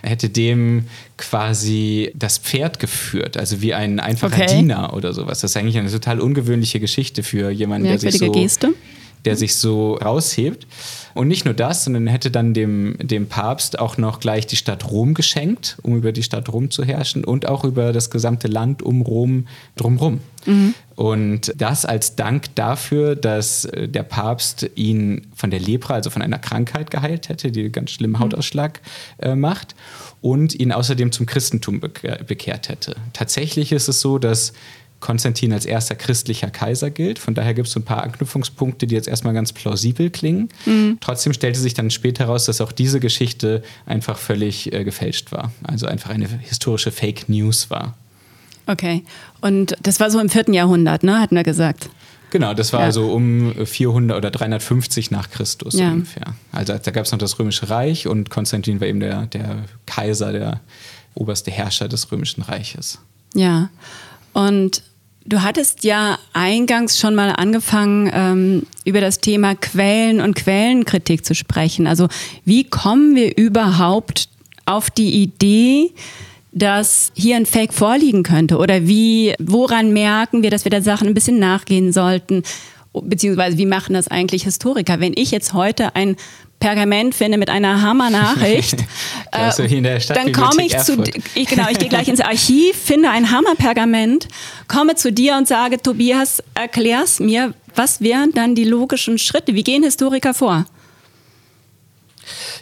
hätte 0.01 0.29
dem 0.29 0.85
quasi 1.17 2.11
das 2.15 2.39
Pferd 2.39 2.79
geführt, 2.79 3.38
also 3.38 3.61
wie 3.61 3.75
ein 3.75 3.99
einfacher 3.99 4.45
okay. 4.45 4.57
Diener 4.57 4.95
oder 4.95 5.13
sowas. 5.13 5.41
Das 5.41 5.51
ist 5.51 5.57
eigentlich 5.57 5.77
eine 5.77 5.91
total 5.91 6.21
ungewöhnliche 6.21 6.79
Geschichte 6.79 7.21
für 7.21 7.51
jemanden, 7.51 7.88
der 7.88 7.99
sich 7.99 8.17
so, 8.17 8.31
Geste. 8.31 8.73
Der 9.25 9.35
sich 9.35 9.55
so 9.55 9.95
raushebt. 9.95 10.67
Und 11.13 11.27
nicht 11.27 11.45
nur 11.45 11.53
das, 11.53 11.83
sondern 11.83 12.07
hätte 12.07 12.31
dann 12.31 12.53
dem, 12.53 12.95
dem 12.99 13.27
Papst 13.27 13.79
auch 13.79 13.97
noch 13.97 14.19
gleich 14.19 14.47
die 14.47 14.55
Stadt 14.55 14.89
Rom 14.89 15.13
geschenkt, 15.13 15.77
um 15.81 15.97
über 15.97 16.11
die 16.11 16.23
Stadt 16.23 16.49
Rom 16.49 16.71
zu 16.71 16.83
herrschen 16.83 17.23
und 17.25 17.47
auch 17.47 17.63
über 17.63 17.91
das 17.91 18.09
gesamte 18.09 18.47
Land 18.47 18.81
um 18.81 19.01
Rom 19.01 19.47
drumherum. 19.75 20.21
Mhm. 20.45 20.73
Und 20.95 21.53
das 21.57 21.85
als 21.85 22.15
Dank 22.15 22.55
dafür, 22.55 23.15
dass 23.15 23.65
äh, 23.65 23.88
der 23.88 24.03
Papst 24.03 24.69
ihn 24.75 25.27
von 25.35 25.49
der 25.49 25.59
Lepra, 25.59 25.95
also 25.95 26.09
von 26.09 26.21
einer 26.21 26.39
Krankheit 26.39 26.91
geheilt 26.91 27.29
hätte, 27.29 27.51
die 27.51 27.71
ganz 27.71 27.91
schlimmen 27.91 28.13
mhm. 28.13 28.19
Hautausschlag 28.19 28.81
äh, 29.17 29.35
macht 29.35 29.75
und 30.21 30.53
ihn 30.55 30.71
außerdem 30.71 31.11
zum 31.11 31.25
Christentum 31.25 31.79
bekehrt 31.79 32.69
hätte. 32.69 32.95
Tatsächlich 33.13 33.71
ist 33.71 33.88
es 33.88 34.01
so, 34.01 34.19
dass 34.19 34.53
Konstantin 35.00 35.53
als 35.53 35.65
erster 35.65 35.96
christlicher 35.96 36.50
Kaiser 36.50 36.89
gilt. 36.89 37.20
Von 37.20 37.34
daher 37.34 37.53
gibt 37.53 37.68
es 37.68 37.74
so 37.74 37.79
ein 37.79 37.86
paar 37.86 38.03
Anknüpfungspunkte, 38.03 38.86
die 38.88 38.96
jetzt 38.96 39.08
erstmal 39.08 39.34
ganz 39.34 39.53
plausibel 39.53 40.10
klingen. 40.10 40.50
Mhm. 40.65 40.98
Trotzdem 41.00 41.34
stellte 41.34 41.60
sich 41.60 41.74
dann 41.74 41.89
später 41.89 42.25
heraus, 42.25 42.46
dass 42.46 42.60
auch 42.62 42.72
diese 42.72 43.00
Geschichte 43.00 43.63
einfach 43.86 44.18
völlig 44.18 44.74
äh, 44.74 44.84
gefälscht 44.84 45.32
war. 45.32 45.51
Also 45.63 45.88
einfach 45.88 46.10
eine 46.10 46.27
historische 46.27 46.91
Fake 46.91 47.29
News 47.29 47.70
war. 47.70 47.96
Okay. 48.68 49.03
Und 49.41 49.75
das 49.82 50.00
war 50.00 50.12
so 50.12 50.20
im 50.20 50.29
vierten 50.29 50.53
Jahrhundert, 50.53 51.03
ne? 51.03 51.20
Hatten 51.20 51.36
wir 51.36 51.44
gesagt. 51.44 51.89
Genau, 52.32 52.53
das 52.53 52.74
war 52.74 52.82
Ja. 52.82 52.91
so 52.91 53.12
um 53.12 53.53
400 53.65 54.15
oder 54.18 54.29
350 54.29 55.10
nach 55.10 55.32
Christus 55.32 55.74
Ja. 55.74 55.91
ungefähr. 55.91 56.36
Also 56.51 56.77
da 56.77 56.91
gab 56.91 57.06
es 57.06 57.12
noch 57.12 57.18
das 57.18 57.39
Römische 57.39 57.70
Reich 57.72 58.06
und 58.06 58.29
Konstantin 58.29 58.79
war 58.79 58.88
eben 58.88 59.00
der, 59.00 59.25
der 59.27 59.63
Kaiser, 59.88 60.32
der 60.32 60.60
oberste 61.15 61.50
Herrscher 61.50 61.88
des 61.88 62.12
Römischen 62.12 62.44
Reiches. 62.44 63.00
Ja. 63.34 63.70
Und 64.34 64.84
du 65.25 65.41
hattest 65.41 65.83
ja 65.83 66.17
eingangs 66.33 66.99
schon 66.99 67.15
mal 67.15 67.29
angefangen, 67.29 68.09
ähm, 68.13 68.63
über 68.85 69.01
das 69.01 69.19
Thema 69.19 69.55
Quellen 69.55 70.21
und 70.21 70.35
Quellenkritik 70.35 71.25
zu 71.25 71.35
sprechen. 71.35 71.88
Also 71.88 72.07
wie 72.45 72.63
kommen 72.63 73.15
wir 73.15 73.38
überhaupt 73.38 74.29
auf 74.65 74.89
die 74.89 75.21
Idee, 75.21 75.91
dass 76.51 77.11
hier 77.15 77.35
ein 77.35 77.45
Fake 77.45 77.73
vorliegen 77.73 78.23
könnte? 78.23 78.57
Oder 78.57 78.88
wie, 78.88 79.33
woran 79.39 79.93
merken 79.93 80.43
wir, 80.43 80.51
dass 80.51 80.65
wir 80.65 80.71
der 80.71 80.81
Sachen 80.81 81.07
ein 81.07 81.13
bisschen 81.13 81.39
nachgehen 81.39 81.93
sollten? 81.93 82.43
Beziehungsweise 82.93 83.57
wie 83.57 83.67
machen 83.67 83.93
das 83.93 84.07
eigentlich 84.07 84.43
Historiker? 84.43 84.99
Wenn 84.99 85.13
ich 85.15 85.31
jetzt 85.31 85.53
heute 85.53 85.95
ein 85.95 86.15
Pergament 86.60 87.16
finde 87.16 87.38
mit 87.38 87.50
einer 87.50 87.82
Hammer-Nachricht, 87.82 88.80
der 89.82 90.00
dann 90.01 90.32
komme 90.34 90.66
ich 90.66 90.78
zu, 90.78 90.94
Stadtbibliothek 90.94 91.32
ich, 91.36 91.48
genau, 91.48 91.70
ich 91.70 91.80
gehe 91.80 91.88
gleich 91.89 92.08
ins 92.08 92.20
Archiv, 92.20 92.75
finde 92.75 93.10
ein 93.10 93.32
Hammerpergament, 93.32 94.28
komme 94.68 94.96
zu 94.96 95.12
dir 95.12 95.38
und 95.38 95.48
sage, 95.48 95.82
Tobias, 95.82 96.44
erklär's 96.56 97.20
mir, 97.20 97.54
was 97.75 98.01
wären 98.01 98.34
dann 98.34 98.56
die 98.56 98.66
logischen 98.66 99.18
Schritte? 99.18 99.56
Wie 99.56 99.63
gehen 99.63 99.84
Historiker 99.84 100.34
vor? 100.34 100.66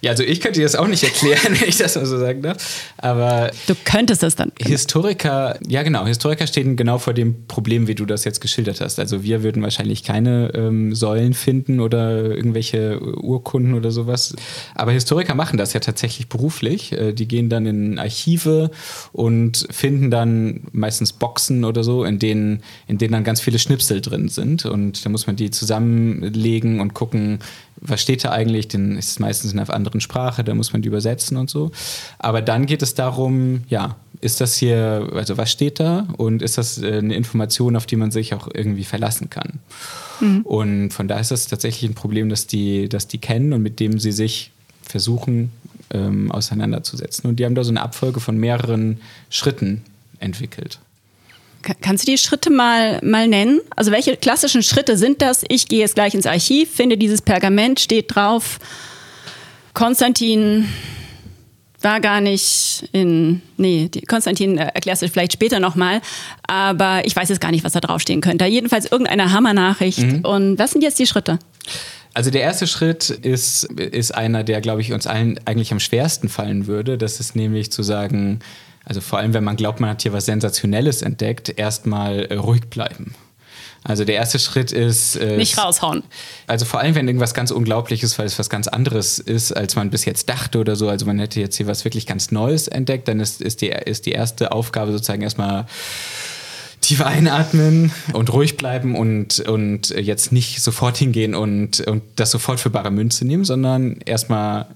Ja, 0.02 0.12
also 0.12 0.24
ich 0.24 0.42
könnte 0.42 0.60
dir 0.60 0.66
das 0.66 0.76
auch 0.76 0.88
nicht 0.88 1.04
erklären, 1.04 1.40
wenn 1.60 1.70
ich 1.70 1.78
das 1.78 1.96
mal 1.96 2.06
so 2.06 2.18
sagen 2.18 2.42
darf. 2.42 2.58
Aber 2.98 3.52
Du 3.68 3.76
könntest 3.84 4.24
es 4.24 4.36
dann. 4.36 4.52
Historiker, 4.60 5.58
ja 5.68 5.84
genau, 5.84 6.06
Historiker 6.06 6.48
stehen 6.48 6.76
genau 6.76 6.98
vor 6.98 7.14
dem 7.14 7.48
Problem, 7.48 7.88
wie 7.88 7.96
du 7.96 8.06
das 8.06 8.24
jetzt 8.24 8.42
geschildert 8.42 8.82
hast. 8.82 9.00
Also 9.00 9.24
wir 9.24 9.44
würden 9.44 9.64
wahrscheinlich 9.64 10.04
keine 10.04 10.52
ähm, 10.54 10.96
Säulen 10.96 11.34
finden 11.34 11.80
oder 11.80 12.24
irgendwelche 12.24 13.00
Urkunden 13.00 13.74
oder 13.74 13.92
sowas. 13.92 14.36
Aber 14.76 14.92
Historiker 14.92 15.36
machen 15.36 15.58
das 15.58 15.74
ja 15.74 15.80
tatsächlich 15.80 16.30
beruflich. 16.30 16.92
Äh, 16.94 17.14
die 17.14 17.28
gehen 17.28 17.50
dann 17.50 17.66
in 17.66 18.00
Archive 18.00 18.72
und 19.12 19.68
finden 19.70 20.12
dann 20.12 20.62
meistens 20.72 21.14
Boxen 21.14 21.66
oder 21.66 21.84
so, 21.84 22.04
in 22.04 22.20
denen, 22.20 22.64
in 22.88 22.98
denen 22.98 23.14
dann 23.14 23.24
ganz 23.24 23.42
viele 23.42 23.60
Schnipsel 23.60 24.02
drin 24.02 24.30
sind. 24.30 24.66
Und 24.66 25.06
da 25.06 25.10
muss 25.10 25.28
man 25.28 25.36
die 25.36 25.52
zusammenlegen 25.52 26.80
und 26.80 26.94
gucken, 26.94 27.40
was 27.80 28.02
steht 28.02 28.24
da 28.24 28.32
eigentlich, 28.32 28.68
denn 28.68 28.98
ist 28.98 29.12
es 29.12 29.20
meistens 29.20 29.54
in 29.54 29.60
einer 29.60 29.74
anderen 29.74 30.02
Sprache, 30.02 30.44
da 30.44 30.54
muss 30.56 30.74
man 30.74 30.82
die 30.82 30.88
übersetzen 30.88 31.38
und 31.38 31.50
so. 31.50 31.72
Aber 32.20 32.42
dann 32.42 32.66
geht 32.66 32.82
es 32.82 32.94
darum, 32.94 33.64
ja, 33.70 33.96
ist 34.20 34.42
das 34.42 34.56
hier, 34.56 35.10
also 35.14 35.38
was 35.38 35.52
steht 35.52 35.80
da 35.80 36.08
und 36.18 36.42
ist 36.42 36.58
das 36.58 36.82
äh, 36.82 36.98
eine 36.98 37.16
Information, 37.16 37.76
auf 37.76 37.86
die 37.86 37.96
man 37.96 38.12
sich 38.12 38.34
auch 38.34 38.48
irgendwie 38.54 38.84
verlassen 38.84 39.30
kann? 39.30 39.60
Und 40.44 40.92
von 40.92 41.08
daher 41.08 41.22
ist 41.22 41.32
das 41.32 41.48
tatsächlich 41.48 41.90
ein 41.90 41.94
Problem, 41.94 42.30
dass 42.30 42.48
die, 42.48 42.90
dass 42.90 43.08
die 43.08 43.20
kennen 43.20 43.54
und 43.54 43.62
mit 43.62 43.80
dem 43.80 44.00
sie 44.00 44.12
sich 44.12 44.52
versuchen 44.82 45.52
ähm, 45.92 46.32
auseinanderzusetzen. 46.32 47.30
Und 47.30 47.38
die 47.40 47.46
haben 47.46 47.56
da 47.56 47.64
so 47.64 47.70
eine 47.70 47.82
Abfolge 47.82 48.20
von 48.20 48.38
mehreren 48.38 49.00
Schritten 49.30 49.84
entwickelt. 50.20 50.80
Ka- 51.68 51.76
Kannst 51.82 52.08
du 52.08 52.12
die 52.12 52.18
Schritte 52.18 52.50
mal, 52.50 53.00
mal 53.04 53.28
nennen? 53.28 53.60
Also 53.76 53.92
welche 53.92 54.16
klassischen 54.16 54.64
Schritte 54.64 54.96
sind 54.98 55.22
das? 55.22 55.44
Ich 55.50 55.68
gehe 55.68 55.80
jetzt 55.80 55.96
gleich 55.96 56.14
ins 56.14 56.26
Archiv, 56.26 56.72
finde 56.74 56.98
dieses 56.98 57.22
Pergament, 57.22 57.80
steht 57.82 58.16
drauf, 58.16 58.60
Konstantin 59.74 60.68
war 61.82 62.00
gar 62.00 62.22
nicht 62.22 62.90
in, 62.92 63.42
nee, 63.58 63.90
Konstantin 64.08 64.58
äh, 64.58 64.72
erklärst 64.74 65.02
du 65.04 65.10
vielleicht 65.10 65.34
später 65.34 65.60
nochmal, 65.60 66.02
aber 66.48 67.02
ich 67.06 67.16
weiß 67.16 67.30
jetzt 67.30 67.42
gar 67.42 67.52
nicht, 67.52 67.64
was 67.64 67.74
da 67.74 67.80
draufstehen 67.82 68.22
könnte. 68.22 68.46
Jedenfalls 68.46 68.86
irgendeine 68.92 69.32
Hammernachricht. 69.32 70.26
Und 70.26 70.58
was 70.58 70.72
sind 70.72 70.82
jetzt 70.82 70.98
die 70.98 71.06
Schritte? 71.06 71.38
Also 72.16 72.32
der 72.32 72.42
erste 72.42 72.66
Schritt 72.66 73.10
ist, 73.12 73.66
ist 73.66 74.16
einer, 74.16 74.44
der, 74.44 74.60
glaube 74.62 74.82
ich, 74.82 74.92
uns 74.92 75.06
allen 75.06 75.40
eigentlich 75.46 75.72
am 75.72 75.80
schwersten 75.80 76.30
fallen 76.30 76.66
würde. 76.66 76.98
Das 76.98 77.20
ist 77.20 77.36
nämlich 77.36 77.72
zu 77.72 77.84
sagen, 77.84 78.40
also 78.88 79.02
vor 79.02 79.20
allem, 79.20 79.34
wenn 79.34 79.44
man 79.44 79.58
glaubt, 79.58 79.82
man 79.82 79.90
hat 79.90 80.02
hier 80.02 80.14
was 80.14 80.26
Sensationelles 80.26 81.02
entdeckt, 81.02 81.54
erstmal 81.60 82.26
äh, 82.26 82.36
ruhig 82.36 82.70
bleiben. 82.70 83.16
Also 83.84 84.06
der 84.06 84.16
erste 84.16 84.40
Schritt 84.40 84.72
ist... 84.72 85.18
Äh, 85.18 85.36
Nicht 85.36 85.58
raushauen. 85.58 86.04
Also 86.48 86.66
vor 86.66 86.80
allem, 86.80 86.96
wenn 86.96 87.08
irgendwas 87.08 87.34
ganz 87.34 87.52
Unglaubliches, 87.52 88.18
weil 88.18 88.26
es 88.26 88.40
was 88.40 88.50
ganz 88.50 88.68
anderes 88.68 89.20
ist, 89.20 89.52
als 89.52 89.76
man 89.76 89.90
bis 89.90 90.06
jetzt 90.06 90.30
dachte 90.30 90.60
oder 90.60 90.78
so. 90.78 90.88
Also 90.88 91.06
man 91.06 91.20
hätte 91.20 91.42
jetzt 91.42 91.58
hier 91.58 91.68
was 91.68 91.84
wirklich 91.84 92.06
ganz 92.06 92.32
Neues 92.32 92.70
entdeckt, 92.70 93.10
dann 93.10 93.20
ist, 93.20 93.42
ist, 93.42 93.62
die, 93.62 93.68
ist 93.68 94.06
die 94.06 94.12
erste 94.12 94.54
Aufgabe 94.54 94.94
sozusagen 94.94 95.22
erstmal 95.22 95.66
tief 96.80 97.02
einatmen 97.02 97.92
und 98.14 98.32
ruhig 98.32 98.56
bleiben 98.56 98.96
und, 98.96 99.42
und 99.42 99.90
jetzt 99.90 100.32
nicht 100.32 100.62
sofort 100.62 100.96
hingehen 100.96 101.36
und, 101.36 101.82
und 101.82 102.04
das 102.16 102.32
sofort 102.32 102.62
für 102.62 102.70
bare 102.70 102.92
Münze 102.92 103.26
nehmen, 103.26 103.44
sondern 103.44 104.00
erstmal 104.06 104.68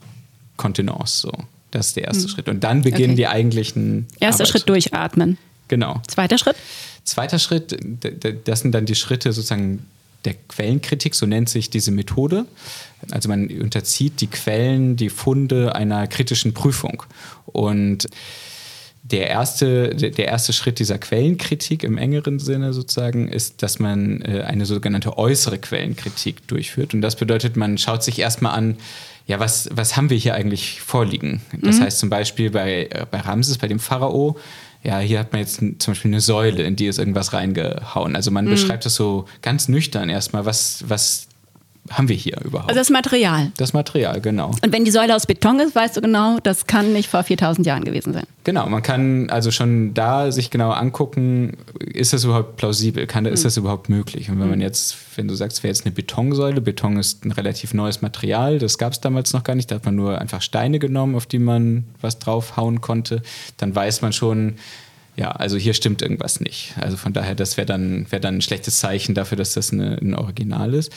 Kontenance. 0.58 1.22
So. 1.22 1.32
Das 1.72 1.88
ist 1.88 1.96
der 1.96 2.06
erste 2.06 2.28
Schritt. 2.28 2.50
Und 2.50 2.63
dann 2.63 2.82
beginnen 2.82 3.12
Okay. 3.12 3.16
die 3.16 3.28
eigentlichen. 3.28 4.08
Erster 4.20 4.46
Schritt 4.46 4.68
durchatmen. 4.68 5.38
Genau. 5.68 6.01
Zweiter 6.08 6.38
Schritt? 6.38 6.58
Zweiter 7.04 7.40
Schritt, 7.40 7.78
das 8.46 8.60
sind 8.60 8.74
dann 8.74 8.86
die 8.86 8.96
Schritte 8.96 9.32
sozusagen 9.34 9.86
der 10.25 10.36
Quellenkritik, 10.50 11.16
so 11.16 11.25
nennt 11.25 11.50
sich 11.50 11.70
diese 11.70 11.92
Methode. 11.92 12.46
Also 13.10 13.28
man 13.30 13.48
unterzieht 13.48 14.22
die 14.22 14.28
Quellen, 14.28 14.96
die 14.96 15.10
Funde 15.10 15.74
einer 15.74 16.06
kritischen 16.08 16.54
Prüfung. 16.54 17.04
Und 17.46 18.08
der 19.04 19.30
erste, 19.30 19.90
der 19.96 20.12
der 20.12 20.28
erste 20.28 20.54
Schritt 20.54 20.78
dieser 20.78 21.00
Quellenkritik 21.00 21.84
im 21.84 21.98
engeren 21.98 22.38
Sinne 22.38 22.72
sozusagen 22.72 23.28
ist, 23.28 23.63
dass 23.63 23.80
man 23.80 24.22
äh, 24.22 24.44
eine 24.44 24.66
sogenannte 24.68 25.18
äußere 25.18 25.58
Quellenkritik 25.58 26.48
durchführt. 26.48 26.94
Und 26.94 27.01
das 27.01 27.16
bedeutet, 27.16 27.58
man 27.58 27.80
schaut 27.80 28.04
sich 28.04 28.20
erstmal 28.20 28.54
an, 28.56 28.78
ja, 29.25 29.40
was, 29.40 29.70
was 29.72 29.96
haben 29.96 30.10
wir 30.10 30.18
hier 30.18 30.36
eigentlich 30.36 30.82
vorliegen? 30.82 31.42
Das 31.62 31.80
heißt 31.80 32.00
zum 32.00 32.10
Beispiel 32.10 32.50
bei, 32.50 32.88
äh, 32.92 33.06
bei 33.10 33.20
Ramses, 33.20 33.58
bei 33.58 33.68
dem 33.68 33.80
Pharao, 33.80 34.38
ja, 34.84 35.00
hier 35.00 35.20
hat 35.20 35.32
man 35.32 35.42
jetzt 35.42 35.58
zum 35.58 35.75
Beispiel 35.86 36.10
eine 36.10 36.22
Säule, 36.22 36.63
in 36.63 36.75
die 36.75 36.88
ist 36.88 36.98
irgendwas 36.98 37.34
reingehauen. 37.34 38.16
Also 38.16 38.32
man 38.32 38.46
beschreibt 38.46 38.86
das 38.86 38.96
so 38.96 39.25
ganz 39.44 39.68
nüchtern 39.68 40.10
erstmal, 40.10 40.46
was, 40.46 40.84
was 40.88 41.28
haben 41.89 42.07
wir 42.09 42.15
hier 42.15 42.39
überhaupt? 42.43 42.69
Also 42.69 42.79
das 42.79 42.89
Material. 42.89 43.51
das 43.57 43.73
Material, 43.73 44.21
genau. 44.21 44.51
Und 44.63 44.71
wenn 44.71 44.85
die 44.85 44.91
Säule 44.91 45.15
aus 45.15 45.25
Beton 45.25 45.59
ist, 45.59 45.75
weißt 45.75 45.97
du 45.97 46.01
genau, 46.01 46.39
das 46.41 46.67
kann 46.67 46.93
nicht 46.93 47.09
vor 47.09 47.23
4000 47.23 47.65
Jahren 47.65 47.83
gewesen 47.83 48.13
sein. 48.13 48.25
Genau, 48.43 48.67
man 48.69 48.83
kann 48.83 49.29
also 49.29 49.51
schon 49.51 49.93
da 49.93 50.31
sich 50.31 50.51
genau 50.51 50.71
angucken, 50.71 51.57
ist 51.79 52.13
das 52.13 52.23
überhaupt 52.23 52.57
plausibel, 52.57 53.07
kann, 53.07 53.25
ist 53.25 53.45
das 53.45 53.57
überhaupt 53.57 53.89
möglich? 53.89 54.29
Und 54.29 54.39
wenn 54.39 54.50
man 54.50 54.61
jetzt, 54.61 54.95
wenn 55.15 55.27
du 55.27 55.35
sagst, 55.35 55.63
wäre 55.63 55.71
jetzt 55.71 55.85
eine 55.85 55.93
Betonsäule, 55.93 56.61
Beton 56.61 56.97
ist 56.97 57.25
ein 57.25 57.31
relativ 57.31 57.73
neues 57.73 58.01
Material, 58.01 58.59
das 58.59 58.77
gab 58.77 58.93
es 58.93 59.01
damals 59.01 59.33
noch 59.33 59.43
gar 59.43 59.55
nicht, 59.55 59.71
da 59.71 59.75
hat 59.75 59.85
man 59.85 59.95
nur 59.95 60.19
einfach 60.19 60.41
Steine 60.41 60.79
genommen, 60.79 61.15
auf 61.15 61.25
die 61.25 61.39
man 61.39 61.85
was 62.00 62.19
draufhauen 62.19 62.81
konnte, 62.81 63.21
dann 63.57 63.75
weiß 63.75 64.01
man 64.01 64.13
schon, 64.13 64.55
ja, 65.17 65.31
also 65.31 65.57
hier 65.57 65.73
stimmt 65.73 66.01
irgendwas 66.01 66.39
nicht. 66.39 66.73
Also 66.79 66.95
von 66.95 67.13
daher, 67.13 67.35
das 67.35 67.57
wäre 67.57 67.65
dann, 67.65 68.07
wär 68.09 68.19
dann 68.19 68.38
ein 68.38 68.41
schlechtes 68.41 68.79
Zeichen 68.79 69.13
dafür, 69.13 69.38
dass 69.38 69.53
das 69.53 69.73
eine, 69.73 69.97
ein 70.01 70.15
Original 70.15 70.73
ist. 70.73 70.91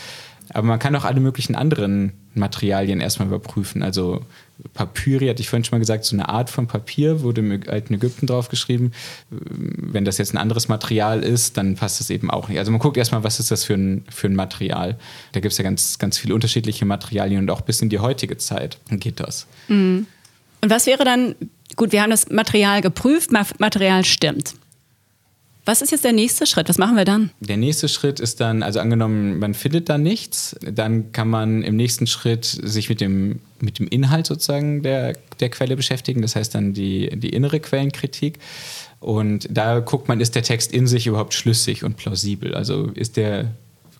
Aber 0.54 0.68
man 0.68 0.78
kann 0.78 0.94
auch 0.94 1.04
alle 1.04 1.20
möglichen 1.20 1.56
anderen 1.56 2.12
Materialien 2.34 3.00
erstmal 3.00 3.26
überprüfen. 3.28 3.82
Also 3.82 4.24
Papyri, 4.72 5.26
hatte 5.26 5.42
ich 5.42 5.48
vorhin 5.48 5.64
schon 5.64 5.76
mal 5.76 5.80
gesagt, 5.80 6.04
so 6.04 6.14
eine 6.14 6.28
Art 6.28 6.48
von 6.48 6.68
Papier 6.68 7.22
wurde 7.22 7.40
im 7.40 7.60
alten 7.68 7.92
Ägypten 7.94 8.26
draufgeschrieben. 8.26 8.92
Wenn 9.30 10.04
das 10.04 10.18
jetzt 10.18 10.32
ein 10.32 10.38
anderes 10.38 10.68
Material 10.68 11.24
ist, 11.24 11.56
dann 11.56 11.74
passt 11.74 11.98
das 11.98 12.08
eben 12.08 12.30
auch 12.30 12.48
nicht. 12.48 12.58
Also 12.60 12.70
man 12.70 12.80
guckt 12.80 12.96
erstmal, 12.96 13.24
was 13.24 13.40
ist 13.40 13.50
das 13.50 13.64
für 13.64 13.74
ein, 13.74 14.04
für 14.08 14.28
ein 14.28 14.36
Material. 14.36 14.96
Da 15.32 15.40
gibt 15.40 15.50
es 15.52 15.58
ja 15.58 15.64
ganz, 15.64 15.98
ganz 15.98 16.18
viele 16.18 16.34
unterschiedliche 16.34 16.84
Materialien 16.84 17.40
und 17.40 17.50
auch 17.50 17.60
bis 17.62 17.82
in 17.82 17.88
die 17.88 17.98
heutige 17.98 18.36
Zeit 18.36 18.78
geht 18.90 19.18
das. 19.18 19.46
Und 19.68 20.06
was 20.70 20.86
wäre 20.86 21.04
dann, 21.04 21.34
gut, 21.74 21.90
wir 21.90 22.00
haben 22.00 22.10
das 22.10 22.30
Material 22.30 22.80
geprüft, 22.80 23.32
Ma- 23.32 23.44
Material 23.58 24.04
stimmt. 24.04 24.54
Was 25.66 25.80
ist 25.80 25.92
jetzt 25.92 26.04
der 26.04 26.12
nächste 26.12 26.46
Schritt? 26.46 26.68
Was 26.68 26.76
machen 26.76 26.96
wir 26.96 27.06
dann? 27.06 27.30
Der 27.40 27.56
nächste 27.56 27.88
Schritt 27.88 28.20
ist 28.20 28.40
dann, 28.40 28.62
also 28.62 28.80
angenommen, 28.80 29.38
man 29.38 29.54
findet 29.54 29.88
da 29.88 29.96
nichts, 29.96 30.54
dann 30.60 31.12
kann 31.12 31.28
man 31.28 31.62
im 31.62 31.76
nächsten 31.76 32.06
Schritt 32.06 32.44
sich 32.44 32.90
mit 32.90 33.00
dem, 33.00 33.40
mit 33.60 33.78
dem 33.78 33.88
Inhalt 33.88 34.26
sozusagen 34.26 34.82
der, 34.82 35.14
der 35.40 35.48
Quelle 35.48 35.76
beschäftigen. 35.76 36.20
Das 36.20 36.36
heißt 36.36 36.54
dann 36.54 36.74
die, 36.74 37.08
die 37.18 37.30
innere 37.30 37.60
Quellenkritik. 37.60 38.38
Und 39.00 39.48
da 39.50 39.80
guckt 39.80 40.06
man, 40.06 40.20
ist 40.20 40.34
der 40.34 40.42
Text 40.42 40.72
in 40.72 40.86
sich 40.86 41.06
überhaupt 41.06 41.32
schlüssig 41.32 41.82
und 41.82 41.96
plausibel? 41.96 42.54
Also 42.54 42.90
ist 42.94 43.16
der, 43.16 43.52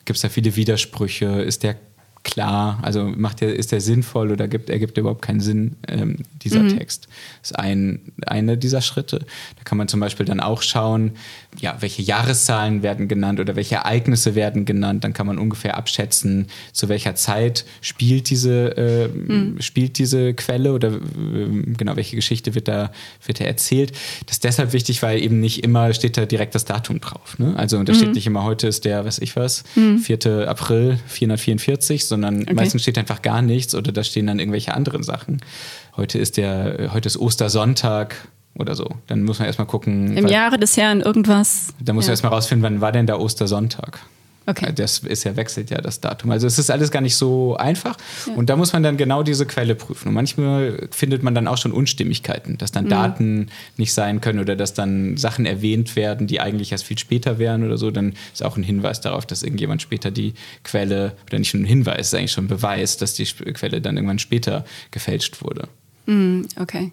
gibt 0.04 0.16
es 0.16 0.22
da 0.22 0.28
viele 0.28 0.56
Widersprüche? 0.56 1.26
Ist 1.42 1.62
der 1.62 1.76
klar, 2.24 2.78
also 2.82 3.04
macht 3.04 3.42
der, 3.42 3.54
ist 3.54 3.70
der 3.70 3.80
sinnvoll 3.80 4.32
oder 4.32 4.48
gibt, 4.48 4.70
ergibt 4.70 4.96
er 4.96 5.02
überhaupt 5.02 5.22
keinen 5.22 5.40
Sinn, 5.40 5.76
ähm, 5.86 6.16
dieser 6.42 6.60
mhm. 6.60 6.78
Text. 6.78 7.06
Das 7.42 7.52
ist 7.52 7.58
ein, 7.58 8.12
eine 8.26 8.56
dieser 8.58 8.80
Schritte. 8.80 9.20
Da 9.56 9.62
kann 9.64 9.78
man 9.78 9.88
zum 9.88 10.00
Beispiel 10.00 10.26
dann 10.26 10.40
auch 10.40 10.62
schauen, 10.62 11.12
ja, 11.60 11.76
welche 11.80 12.02
Jahreszahlen 12.02 12.82
werden 12.82 13.08
genannt 13.08 13.40
oder 13.40 13.56
welche 13.56 13.76
Ereignisse 13.76 14.34
werden 14.34 14.64
genannt. 14.64 15.04
Dann 15.04 15.12
kann 15.12 15.26
man 15.26 15.38
ungefähr 15.38 15.76
abschätzen, 15.76 16.48
zu 16.72 16.88
welcher 16.88 17.14
Zeit 17.14 17.64
spielt 17.80 18.30
diese, 18.30 18.76
äh, 18.76 19.08
mhm. 19.08 19.60
spielt 19.60 19.98
diese 19.98 20.34
Quelle 20.34 20.72
oder 20.72 20.92
äh, 20.92 21.00
genau, 21.76 21.96
welche 21.96 22.16
Geschichte 22.16 22.54
wird 22.54 22.68
da, 22.68 22.90
wird 23.24 23.40
da 23.40 23.44
erzählt. 23.44 23.92
Das 24.26 24.36
ist 24.36 24.44
deshalb 24.44 24.72
wichtig, 24.72 25.02
weil 25.02 25.22
eben 25.22 25.40
nicht 25.40 25.64
immer 25.64 25.92
steht 25.94 26.16
da 26.16 26.26
direkt 26.26 26.54
das 26.54 26.64
Datum 26.64 27.00
drauf. 27.00 27.38
Ne? 27.38 27.54
Also 27.56 27.82
da 27.82 27.92
mhm. 27.92 27.96
steht 27.96 28.14
nicht 28.14 28.26
immer, 28.26 28.44
heute 28.44 28.66
ist 28.68 28.84
der, 28.84 29.04
was 29.04 29.18
ich 29.18 29.36
was, 29.36 29.64
4. 29.74 30.18
Mhm. 30.24 30.48
April 30.48 30.98
444, 31.06 32.06
sondern 32.06 32.42
okay. 32.42 32.54
meistens 32.54 32.82
steht 32.82 32.98
einfach 32.98 33.22
gar 33.22 33.42
nichts 33.42 33.74
oder 33.74 33.92
da 33.92 34.04
stehen 34.04 34.26
dann 34.26 34.38
irgendwelche 34.38 34.74
anderen 34.74 35.02
Sachen. 35.02 35.40
Heute 35.96 36.18
ist 36.18 36.36
der, 36.36 36.90
heute 36.92 37.06
ist 37.06 37.16
Ostersonntag 37.16 38.16
oder 38.54 38.74
so. 38.74 38.88
Dann 39.06 39.24
muss 39.24 39.38
man 39.38 39.46
erstmal 39.46 39.66
gucken. 39.66 40.16
Im 40.16 40.28
Jahre 40.28 40.58
des 40.58 40.76
Herrn 40.76 41.00
irgendwas. 41.00 41.74
Da 41.80 41.92
muss 41.92 42.04
ja. 42.04 42.08
man 42.08 42.12
erstmal 42.12 42.32
rausfinden, 42.32 42.62
wann 42.62 42.80
war 42.80 42.92
denn 42.92 43.06
der 43.06 43.20
Ostersonntag? 43.20 44.00
Okay. 44.46 44.72
Das 44.74 44.98
ist 44.98 45.24
ja, 45.24 45.36
wechselt 45.36 45.70
ja 45.70 45.80
das 45.80 46.00
Datum. 46.00 46.30
Also 46.30 46.46
es 46.46 46.58
ist 46.58 46.70
alles 46.70 46.90
gar 46.90 47.00
nicht 47.00 47.16
so 47.16 47.56
einfach. 47.56 47.96
Ja. 48.26 48.34
Und 48.34 48.50
da 48.50 48.56
muss 48.56 48.74
man 48.74 48.82
dann 48.82 48.98
genau 48.98 49.22
diese 49.22 49.46
Quelle 49.46 49.74
prüfen. 49.74 50.08
Und 50.08 50.14
manchmal 50.14 50.86
findet 50.90 51.22
man 51.22 51.34
dann 51.34 51.48
auch 51.48 51.56
schon 51.56 51.72
Unstimmigkeiten, 51.72 52.58
dass 52.58 52.70
dann 52.70 52.84
mhm. 52.84 52.90
Daten 52.90 53.46
nicht 53.78 53.94
sein 53.94 54.20
können 54.20 54.40
oder 54.40 54.54
dass 54.54 54.74
dann 54.74 55.16
Sachen 55.16 55.46
erwähnt 55.46 55.96
werden, 55.96 56.26
die 56.26 56.40
eigentlich 56.40 56.72
erst 56.72 56.84
viel 56.84 56.98
später 56.98 57.38
wären 57.38 57.64
oder 57.64 57.78
so. 57.78 57.90
Dann 57.90 58.14
ist 58.32 58.44
auch 58.44 58.58
ein 58.58 58.62
Hinweis 58.62 59.00
darauf, 59.00 59.24
dass 59.24 59.42
irgendjemand 59.42 59.80
später 59.80 60.10
die 60.10 60.34
Quelle, 60.62 61.12
oder 61.26 61.38
nicht 61.38 61.54
nur 61.54 61.62
ein 61.62 61.66
Hinweis, 61.66 62.08
ist 62.08 62.14
eigentlich 62.14 62.32
schon 62.32 62.44
ein 62.44 62.48
Beweis, 62.48 62.98
dass 62.98 63.14
die 63.14 63.24
Quelle 63.24 63.80
dann 63.80 63.96
irgendwann 63.96 64.18
später 64.18 64.66
gefälscht 64.90 65.42
wurde. 65.42 65.68
Mhm, 66.04 66.48
okay. 66.60 66.92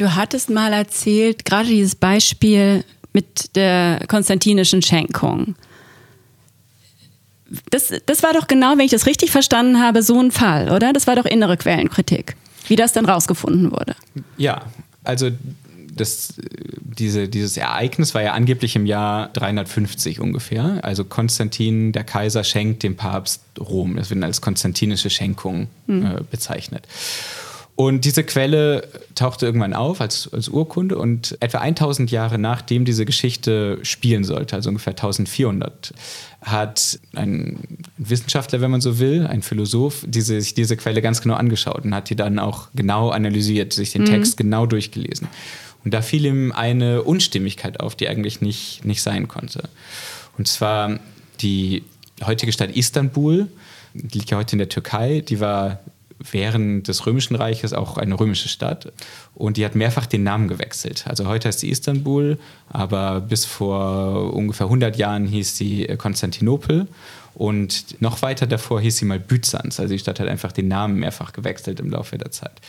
Du 0.00 0.14
hattest 0.14 0.48
mal 0.48 0.72
erzählt, 0.72 1.44
gerade 1.44 1.68
dieses 1.68 1.94
Beispiel 1.94 2.84
mit 3.12 3.54
der 3.54 4.00
konstantinischen 4.08 4.80
Schenkung 4.80 5.54
das, 7.70 7.92
das 8.06 8.22
war 8.22 8.32
doch 8.32 8.46
genau, 8.46 8.72
wenn 8.72 8.84
ich 8.84 8.90
das 8.90 9.06
richtig 9.06 9.30
verstanden 9.30 9.80
habe, 9.80 10.02
so 10.02 10.20
ein 10.20 10.30
Fall, 10.30 10.70
oder? 10.70 10.92
Das 10.92 11.06
war 11.06 11.16
doch 11.16 11.24
innere 11.24 11.56
Quellenkritik, 11.56 12.36
wie 12.68 12.76
das 12.76 12.92
dann 12.92 13.04
rausgefunden 13.04 13.72
wurde. 13.72 13.96
Ja, 14.36 14.62
also 15.02 15.30
das, 15.92 16.34
diese, 16.80 17.28
dieses 17.28 17.56
Ereignis 17.56 18.14
war 18.14 18.22
ja 18.22 18.32
angeblich 18.32 18.76
im 18.76 18.86
Jahr 18.86 19.28
350 19.32 20.20
ungefähr. 20.20 20.78
Also 20.82 21.04
Konstantin, 21.04 21.92
der 21.92 22.04
Kaiser, 22.04 22.44
schenkt 22.44 22.84
dem 22.84 22.96
Papst 22.96 23.42
Rom. 23.58 23.96
Das 23.96 24.10
wird 24.10 24.22
als 24.22 24.40
konstantinische 24.40 25.10
Schenkung 25.10 25.66
hm. 25.86 26.06
äh, 26.06 26.20
bezeichnet. 26.30 26.86
Und 27.80 28.04
diese 28.04 28.24
Quelle 28.24 28.86
tauchte 29.14 29.46
irgendwann 29.46 29.72
auf 29.72 30.02
als, 30.02 30.30
als 30.34 30.50
Urkunde 30.50 30.98
und 30.98 31.38
etwa 31.40 31.60
1000 31.60 32.10
Jahre 32.10 32.36
nachdem 32.36 32.84
diese 32.84 33.06
Geschichte 33.06 33.78
spielen 33.84 34.22
sollte, 34.22 34.54
also 34.54 34.68
ungefähr 34.68 34.92
1400, 34.92 35.94
hat 36.42 37.00
ein 37.14 37.78
Wissenschaftler, 37.96 38.60
wenn 38.60 38.70
man 38.70 38.82
so 38.82 38.98
will, 38.98 39.26
ein 39.26 39.40
Philosoph, 39.40 40.04
diese, 40.06 40.38
sich 40.42 40.52
diese 40.52 40.76
Quelle 40.76 41.00
ganz 41.00 41.22
genau 41.22 41.36
angeschaut 41.36 41.86
und 41.86 41.94
hat 41.94 42.10
die 42.10 42.16
dann 42.16 42.38
auch 42.38 42.68
genau 42.74 43.08
analysiert, 43.08 43.72
sich 43.72 43.92
den 43.92 44.02
mhm. 44.02 44.08
Text 44.08 44.36
genau 44.36 44.66
durchgelesen. 44.66 45.28
Und 45.82 45.94
da 45.94 46.02
fiel 46.02 46.26
ihm 46.26 46.52
eine 46.52 47.02
Unstimmigkeit 47.02 47.80
auf, 47.80 47.94
die 47.94 48.08
eigentlich 48.08 48.42
nicht, 48.42 48.84
nicht 48.84 49.00
sein 49.00 49.26
konnte. 49.26 49.70
Und 50.36 50.48
zwar 50.48 51.00
die 51.40 51.84
heutige 52.26 52.52
Stadt 52.52 52.76
Istanbul, 52.76 53.48
die 53.94 54.18
liegt 54.18 54.30
ja 54.30 54.36
heute 54.36 54.52
in 54.52 54.58
der 54.58 54.68
Türkei, 54.68 55.22
die 55.26 55.40
war 55.40 55.80
während 56.30 56.88
des 56.88 57.06
Römischen 57.06 57.34
Reiches 57.34 57.72
auch 57.72 57.96
eine 57.96 58.18
römische 58.18 58.48
Stadt 58.48 58.92
und 59.34 59.56
die 59.56 59.64
hat 59.64 59.74
mehrfach 59.74 60.06
den 60.06 60.22
Namen 60.22 60.48
gewechselt. 60.48 61.04
Also 61.06 61.26
heute 61.26 61.48
heißt 61.48 61.60
sie 61.60 61.70
Istanbul, 61.70 62.38
aber 62.68 63.20
bis 63.20 63.44
vor 63.44 64.34
ungefähr 64.34 64.66
100 64.66 64.96
Jahren 64.96 65.26
hieß 65.26 65.56
sie 65.56 65.86
Konstantinopel 65.96 66.86
und 67.34 68.00
noch 68.00 68.22
weiter 68.22 68.46
davor 68.46 68.80
hieß 68.80 68.98
sie 68.98 69.04
mal 69.04 69.18
Byzanz. 69.18 69.80
Also 69.80 69.94
die 69.94 69.98
Stadt 69.98 70.20
hat 70.20 70.28
einfach 70.28 70.52
den 70.52 70.68
Namen 70.68 70.96
mehrfach 70.96 71.32
gewechselt 71.32 71.80
im 71.80 71.90
Laufe 71.90 72.18
der 72.18 72.30
Zeit. 72.30 72.60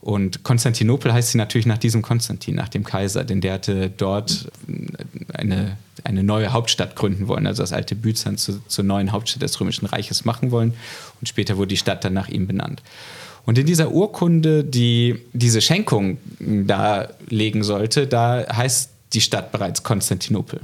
Und 0.00 0.44
Konstantinopel 0.44 1.12
heißt 1.12 1.32
sie 1.32 1.38
natürlich 1.38 1.66
nach 1.66 1.78
diesem 1.78 2.02
Konstantin, 2.02 2.54
nach 2.54 2.68
dem 2.68 2.84
Kaiser, 2.84 3.24
denn 3.24 3.40
der 3.40 3.54
hatte 3.54 3.90
dort 3.90 4.50
eine, 5.32 5.76
eine 6.04 6.22
neue 6.22 6.52
Hauptstadt 6.52 6.94
gründen 6.94 7.28
wollen, 7.28 7.46
also 7.46 7.62
das 7.62 7.72
alte 7.72 7.94
Byzanz 7.94 8.44
zu, 8.44 8.60
zur 8.68 8.84
neuen 8.84 9.12
Hauptstadt 9.12 9.42
des 9.42 9.60
Römischen 9.60 9.86
Reiches 9.86 10.24
machen 10.24 10.50
wollen. 10.50 10.74
Und 11.20 11.28
später 11.28 11.56
wurde 11.56 11.68
die 11.68 11.76
Stadt 11.76 12.04
dann 12.04 12.12
nach 12.12 12.28
ihm 12.28 12.46
benannt. 12.46 12.82
Und 13.46 13.58
in 13.58 13.66
dieser 13.66 13.92
Urkunde, 13.92 14.64
die 14.64 15.22
diese 15.32 15.60
Schenkung 15.60 16.18
darlegen 16.40 17.62
sollte, 17.62 18.06
da 18.06 18.44
heißt 18.52 18.90
die 19.12 19.20
Stadt 19.20 19.52
bereits 19.52 19.82
Konstantinopel. 19.82 20.60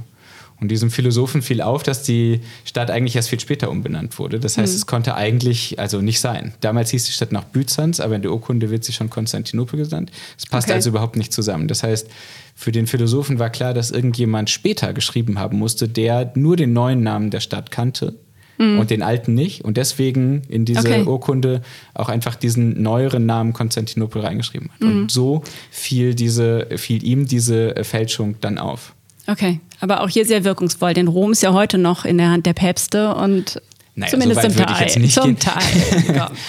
Und 0.63 0.69
diesem 0.69 0.91
Philosophen 0.91 1.41
fiel 1.41 1.61
auf, 1.61 1.83
dass 1.83 2.03
die 2.03 2.39
Stadt 2.63 2.89
eigentlich 2.89 3.17
erst 3.17 3.27
viel 3.27 3.39
später 3.41 3.69
umbenannt 3.69 4.17
wurde. 4.17 4.39
Das 4.39 4.57
heißt, 4.57 4.71
mhm. 4.71 4.77
es 4.77 4.85
konnte 4.85 5.13
eigentlich 5.15 5.77
also 5.77 5.99
nicht 5.99 6.21
sein. 6.21 6.53
Damals 6.61 6.89
hieß 6.91 7.05
die 7.05 7.11
Stadt 7.11 7.33
noch 7.33 7.43
Byzanz, 7.43 7.99
aber 7.99 8.15
in 8.15 8.21
der 8.21 8.31
Urkunde 8.31 8.69
wird 8.69 8.85
sie 8.85 8.93
schon 8.93 9.09
Konstantinopel 9.09 9.83
genannt. 9.83 10.09
Es 10.37 10.45
passt 10.45 10.67
okay. 10.67 10.75
also 10.75 10.91
überhaupt 10.91 11.17
nicht 11.17 11.33
zusammen. 11.33 11.67
Das 11.67 11.83
heißt, 11.83 12.07
für 12.55 12.71
den 12.71 12.87
Philosophen 12.87 13.39
war 13.39 13.49
klar, 13.49 13.73
dass 13.73 13.91
irgendjemand 13.91 14.49
später 14.49 14.93
geschrieben 14.93 15.37
haben 15.37 15.59
musste, 15.59 15.89
der 15.89 16.31
nur 16.35 16.55
den 16.55 16.71
neuen 16.71 17.03
Namen 17.03 17.29
der 17.29 17.41
Stadt 17.41 17.69
kannte 17.69 18.15
mhm. 18.57 18.79
und 18.79 18.89
den 18.89 19.01
alten 19.01 19.33
nicht 19.33 19.65
und 19.65 19.75
deswegen 19.75 20.43
in 20.47 20.63
diese 20.63 20.79
okay. 20.79 21.03
Urkunde 21.03 21.61
auch 21.93 22.07
einfach 22.07 22.35
diesen 22.35 22.81
neueren 22.81 23.25
Namen 23.25 23.51
Konstantinopel 23.51 24.21
reingeschrieben 24.21 24.69
hat. 24.71 24.79
Mhm. 24.79 25.01
Und 25.01 25.11
so 25.11 25.43
fiel, 25.71 26.15
diese, 26.15 26.67
fiel 26.77 27.03
ihm 27.03 27.27
diese 27.27 27.75
Fälschung 27.83 28.35
dann 28.39 28.57
auf. 28.57 28.93
Okay, 29.27 29.59
aber 29.79 30.01
auch 30.01 30.09
hier 30.09 30.25
sehr 30.25 30.43
wirkungsvoll, 30.43 30.93
denn 30.93 31.07
Rom 31.07 31.31
ist 31.31 31.43
ja 31.43 31.53
heute 31.53 31.77
noch 31.77 32.05
in 32.05 32.17
der 32.17 32.29
Hand 32.29 32.45
der 32.45 32.53
Päpste 32.53 33.15
und 33.15 33.61
naja, 33.95 34.11
zumindest 34.11 34.41
so 34.41 34.49
zum 34.49 34.65
Teil. 34.65 34.89
zum 34.89 35.23
gehen. 35.25 35.39
Teil. 35.39 36.15
ja. 36.15 36.31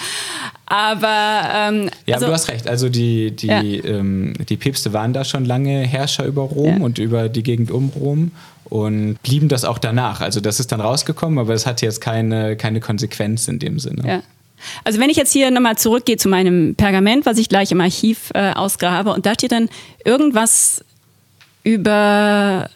Aber 0.67 1.43
ähm, 1.53 1.91
ja, 2.07 2.15
also, 2.15 2.25
aber 2.25 2.31
du 2.31 2.33
hast 2.33 2.49
recht. 2.49 2.67
Also 2.67 2.89
die, 2.89 3.35
die, 3.35 3.47
ja. 3.47 3.61
ähm, 3.61 4.33
die 4.49 4.57
Päpste 4.57 4.93
waren 4.93 5.13
da 5.13 5.23
schon 5.23 5.45
lange 5.45 5.81
Herrscher 5.81 6.25
über 6.25 6.41
Rom 6.41 6.79
ja. 6.79 6.83
und 6.83 6.97
über 6.97 7.29
die 7.29 7.43
Gegend 7.43 7.69
um 7.69 7.89
Rom 7.89 8.31
und 8.65 9.21
blieben 9.21 9.47
das 9.47 9.63
auch 9.63 9.77
danach. 9.77 10.21
Also 10.21 10.39
das 10.39 10.59
ist 10.59 10.71
dann 10.71 10.81
rausgekommen, 10.81 11.37
aber 11.37 11.53
es 11.53 11.67
hat 11.67 11.83
jetzt 11.83 12.01
keine, 12.01 12.57
keine 12.57 12.79
Konsequenz 12.79 13.47
in 13.47 13.59
dem 13.59 13.77
Sinne. 13.77 14.07
Ja. 14.07 14.23
Also 14.83 14.99
wenn 14.99 15.11
ich 15.11 15.17
jetzt 15.17 15.31
hier 15.31 15.51
nochmal 15.51 15.77
zurückgehe 15.77 16.17
zu 16.17 16.29
meinem 16.29 16.73
Pergament, 16.73 17.27
was 17.27 17.37
ich 17.37 17.47
gleich 17.47 17.71
im 17.71 17.79
Archiv 17.79 18.31
äh, 18.33 18.53
ausgrabe, 18.53 19.13
und 19.13 19.27
da 19.27 19.33
steht 19.33 19.51
dann 19.51 19.69
irgendwas 20.03 20.83
über 21.65 22.69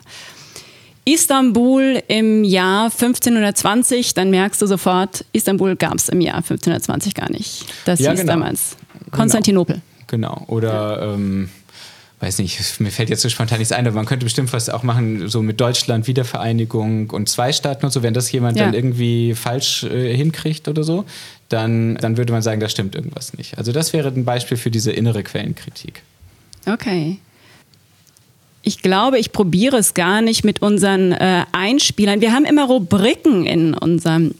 Istanbul 1.06 2.04
im 2.08 2.44
Jahr 2.44 2.86
1520, 2.86 4.14
dann 4.14 4.30
merkst 4.30 4.62
du 4.62 4.68
sofort, 4.68 5.24
Istanbul 5.32 5.76
gab 5.76 5.96
es 5.96 6.10
im 6.10 6.20
Jahr 6.22 6.38
1520 6.38 7.16
gar 7.16 7.32
nicht. 7.32 7.66
Das 7.86 8.00
ja, 8.00 8.12
hieß 8.12 8.22
genau. 8.22 8.34
damals 8.34 8.76
Konstantinopel. 9.12 9.82
Genau. 10.08 10.34
genau. 10.34 10.46
Oder 10.48 11.02
ja. 11.02 11.14
ähm, 11.14 11.50
weiß 12.20 12.40
nicht, 12.40 12.80
mir 12.80 12.92
fällt 12.92 13.10
jetzt 13.10 13.22
so 13.22 13.30
spontan 13.30 13.60
nichts 13.60 13.72
ein, 13.72 13.88
aber 13.88 13.96
man 13.96 14.06
könnte 14.06 14.26
bestimmt 14.26 14.52
was 14.54 14.70
auch 14.70 14.84
machen, 14.84 15.30
so 15.30 15.42
mit 15.42 15.62
Deutschland, 15.62 16.08
Wiedervereinigung 16.08 17.12
und 17.12 17.30
zwei 17.30 17.54
Staaten 17.54 17.86
und 17.86 17.92
so, 17.92 18.04
wenn 18.04 18.14
das 18.14 18.32
jemand 18.32 18.58
ja. 18.58 18.66
dann 18.66 18.74
irgendwie 18.74 19.36
falsch 19.36 19.84
äh, 19.84 20.16
hinkriegt 20.16 20.68
oder 20.68 20.84
so, 20.84 21.06
dann, 21.48 21.96
dann 21.96 22.18
würde 22.18 22.34
man 22.34 22.42
sagen, 22.42 22.60
da 22.60 22.70
stimmt 22.70 22.96
irgendwas 22.96 23.34
nicht. 23.36 23.58
Also 23.58 23.72
das 23.72 23.94
wäre 23.94 24.10
ein 24.10 24.26
Beispiel 24.26 24.58
für 24.58 24.72
diese 24.72 24.92
innere 24.92 25.24
Quellenkritik. 25.24 26.02
Okay 26.68 27.20
ich 28.62 28.82
glaube, 28.82 29.20
ich 29.20 29.32
probiere 29.32 29.78
es 29.78 29.94
gar 29.94 30.22
nicht 30.22 30.44
mit 30.44 30.62
unseren 30.62 31.12
äh, 31.12 31.46
Einspielern. 31.52 32.22
Wir 32.22 32.34
haben 32.34 32.46
immer 32.46 32.66
Rubriken 32.66 33.46
in 33.46 33.74
unserem 33.74 34.36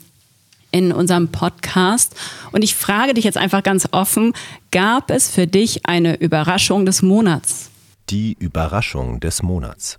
in 0.72 0.92
unserem 0.92 1.30
Podcast. 1.30 2.16
Und 2.52 2.64
ich 2.64 2.76
frage 2.76 3.14
dich 3.14 3.24
jetzt 3.24 3.38
einfach 3.38 3.64
ganz 3.64 3.88
offen, 3.92 4.34
gab 4.72 5.10
es 5.10 5.30
für 5.30 5.48
dich 5.48 5.86
eine 5.86 6.16
Überraschung 6.18 6.86
des 6.86 7.02
Monats? 7.02 7.72
Die 8.10 8.36
Überraschung 8.40 9.20
des 9.20 9.42
Monats. 9.42 9.98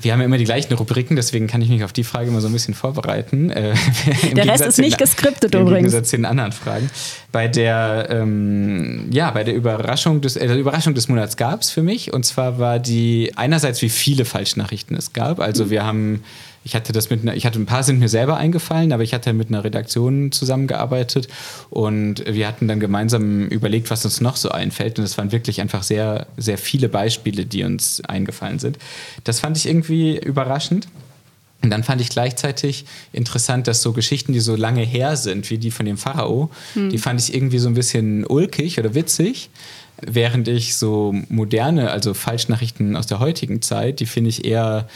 Wir 0.00 0.12
haben 0.12 0.20
ja 0.20 0.26
immer 0.26 0.38
die 0.38 0.44
gleichen 0.44 0.72
Rubriken, 0.74 1.16
deswegen 1.16 1.48
kann 1.48 1.60
ich 1.60 1.68
mich 1.68 1.82
auf 1.82 1.92
die 1.92 2.04
Frage 2.04 2.28
immer 2.28 2.40
so 2.40 2.46
ein 2.46 2.52
bisschen 2.52 2.74
vorbereiten. 2.74 3.50
Äh, 3.50 3.74
der 4.34 4.46
Rest 4.46 4.64
ist 4.64 4.78
nicht 4.78 4.98
geskriptet 4.98 5.54
übrigens. 5.54 5.70
Im 5.70 5.74
Gegensatz 5.76 6.10
zu 6.10 6.16
den 6.16 6.24
anderen 6.24 6.52
Fragen. 6.52 6.88
Bei 7.30 7.46
der, 7.46 8.08
ähm, 8.10 9.06
ja, 9.10 9.30
bei 9.30 9.44
der 9.44 9.54
Überraschung 9.54 10.20
des, 10.20 10.36
äh, 10.36 10.46
Überraschung 10.54 10.94
des 10.94 11.08
Monats 11.08 11.36
gab 11.36 11.60
es 11.60 11.70
für 11.70 11.82
mich. 11.82 12.12
Und 12.12 12.24
zwar 12.24 12.58
war 12.58 12.78
die 12.78 13.32
einerseits, 13.36 13.82
wie 13.82 13.90
viele 13.90 14.24
Falschnachrichten 14.24 14.96
es 14.96 15.12
gab. 15.12 15.40
Also 15.40 15.66
mhm. 15.66 15.70
wir 15.70 15.84
haben 15.84 16.22
ich 16.68 16.74
hatte 16.74 16.92
das 16.92 17.08
mit 17.08 17.22
einer, 17.22 17.34
ich 17.34 17.46
hatte 17.46 17.58
ein 17.58 17.64
paar 17.64 17.82
sind 17.82 17.98
mir 17.98 18.10
selber 18.10 18.36
eingefallen, 18.36 18.92
aber 18.92 19.02
ich 19.02 19.14
hatte 19.14 19.32
mit 19.32 19.48
einer 19.48 19.64
Redaktion 19.64 20.32
zusammengearbeitet 20.32 21.26
und 21.70 22.22
wir 22.26 22.46
hatten 22.46 22.68
dann 22.68 22.78
gemeinsam 22.78 23.46
überlegt, 23.46 23.90
was 23.90 24.04
uns 24.04 24.20
noch 24.20 24.36
so 24.36 24.50
einfällt. 24.50 24.98
Und 24.98 25.04
es 25.06 25.16
waren 25.16 25.32
wirklich 25.32 25.62
einfach 25.62 25.82
sehr, 25.82 26.26
sehr 26.36 26.58
viele 26.58 26.90
Beispiele, 26.90 27.46
die 27.46 27.64
uns 27.64 28.02
eingefallen 28.04 28.58
sind. 28.58 28.78
Das 29.24 29.40
fand 29.40 29.56
ich 29.56 29.66
irgendwie 29.66 30.18
überraschend. 30.18 30.88
Und 31.60 31.70
dann 31.70 31.82
fand 31.82 32.00
ich 32.00 32.08
gleichzeitig 32.08 32.84
interessant, 33.12 33.66
dass 33.66 33.82
so 33.82 33.92
Geschichten, 33.92 34.32
die 34.32 34.40
so 34.40 34.54
lange 34.54 34.82
her 34.82 35.16
sind, 35.16 35.50
wie 35.50 35.58
die 35.58 35.72
von 35.72 35.86
dem 35.86 35.96
Pharao, 35.96 36.50
hm. 36.74 36.90
die 36.90 36.98
fand 36.98 37.20
ich 37.20 37.34
irgendwie 37.34 37.58
so 37.58 37.68
ein 37.68 37.74
bisschen 37.74 38.24
ulkig 38.24 38.78
oder 38.78 38.94
witzig. 38.94 39.50
Während 40.00 40.46
ich 40.46 40.76
so 40.76 41.12
moderne, 41.28 41.90
also 41.90 42.14
Falschnachrichten 42.14 42.96
aus 42.96 43.08
der 43.08 43.18
heutigen 43.18 43.60
Zeit, 43.60 43.98
die 43.98 44.06
finde 44.06 44.30
ich 44.30 44.44
eher, 44.44 44.88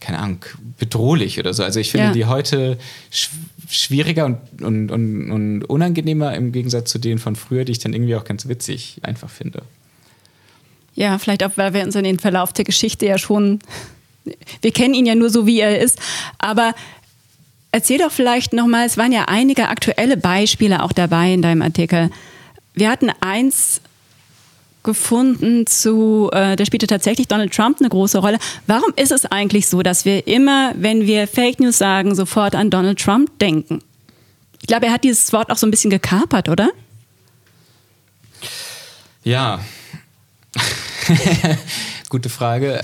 keine 0.00 0.18
Ahnung, 0.18 0.44
bedrohlich 0.78 1.38
oder 1.38 1.54
so. 1.54 1.62
Also 1.64 1.80
ich 1.80 1.90
finde 1.90 2.08
ja. 2.08 2.12
die 2.12 2.26
heute 2.26 2.76
sch 3.10 3.30
schwieriger 3.70 4.26
und, 4.26 4.38
und, 4.62 4.90
und, 4.90 5.30
und 5.30 5.64
unangenehmer 5.64 6.34
im 6.34 6.50
Gegensatz 6.50 6.90
zu 6.90 6.98
denen 6.98 7.18
von 7.18 7.36
früher, 7.36 7.64
die 7.64 7.70
ich 7.70 7.78
dann 7.78 7.92
irgendwie 7.92 8.16
auch 8.16 8.24
ganz 8.24 8.48
witzig 8.48 8.98
einfach 9.02 9.30
finde. 9.30 9.62
Ja, 10.96 11.18
vielleicht 11.18 11.44
auch, 11.44 11.52
weil 11.54 11.72
wir 11.72 11.84
uns 11.84 11.94
in 11.94 12.02
den 12.02 12.18
Verlauf 12.18 12.52
der 12.52 12.64
Geschichte 12.64 13.06
ja 13.06 13.16
schon 13.16 13.60
wir 14.60 14.72
kennen 14.72 14.94
ihn 14.94 15.06
ja 15.06 15.14
nur 15.14 15.30
so, 15.30 15.46
wie 15.46 15.60
er 15.60 15.80
ist. 15.80 15.98
Aber 16.38 16.74
erzähl 17.72 17.98
doch 17.98 18.12
vielleicht 18.12 18.52
nochmal, 18.52 18.86
es 18.86 18.96
waren 18.96 19.12
ja 19.12 19.24
einige 19.26 19.68
aktuelle 19.68 20.16
Beispiele 20.16 20.82
auch 20.82 20.92
dabei 20.92 21.32
in 21.32 21.42
deinem 21.42 21.62
Artikel. 21.62 22.10
Wir 22.74 22.90
hatten 22.90 23.10
eins 23.20 23.80
gefunden 24.82 25.66
zu, 25.66 26.30
äh, 26.32 26.56
da 26.56 26.64
spielte 26.64 26.86
tatsächlich 26.86 27.28
Donald 27.28 27.52
Trump 27.52 27.80
eine 27.80 27.90
große 27.90 28.18
Rolle. 28.18 28.38
Warum 28.66 28.92
ist 28.96 29.12
es 29.12 29.26
eigentlich 29.26 29.68
so, 29.68 29.82
dass 29.82 30.04
wir 30.04 30.26
immer, 30.26 30.72
wenn 30.74 31.06
wir 31.06 31.26
Fake 31.26 31.60
News 31.60 31.78
sagen, 31.78 32.14
sofort 32.14 32.54
an 32.54 32.70
Donald 32.70 32.98
Trump 32.98 33.38
denken? 33.40 33.82
Ich 34.60 34.66
glaube, 34.66 34.86
er 34.86 34.92
hat 34.92 35.04
dieses 35.04 35.32
Wort 35.32 35.50
auch 35.50 35.56
so 35.56 35.66
ein 35.66 35.70
bisschen 35.70 35.90
gekapert, 35.90 36.48
oder? 36.48 36.70
Ja. 39.22 39.60
Gute 42.08 42.28
Frage. 42.28 42.80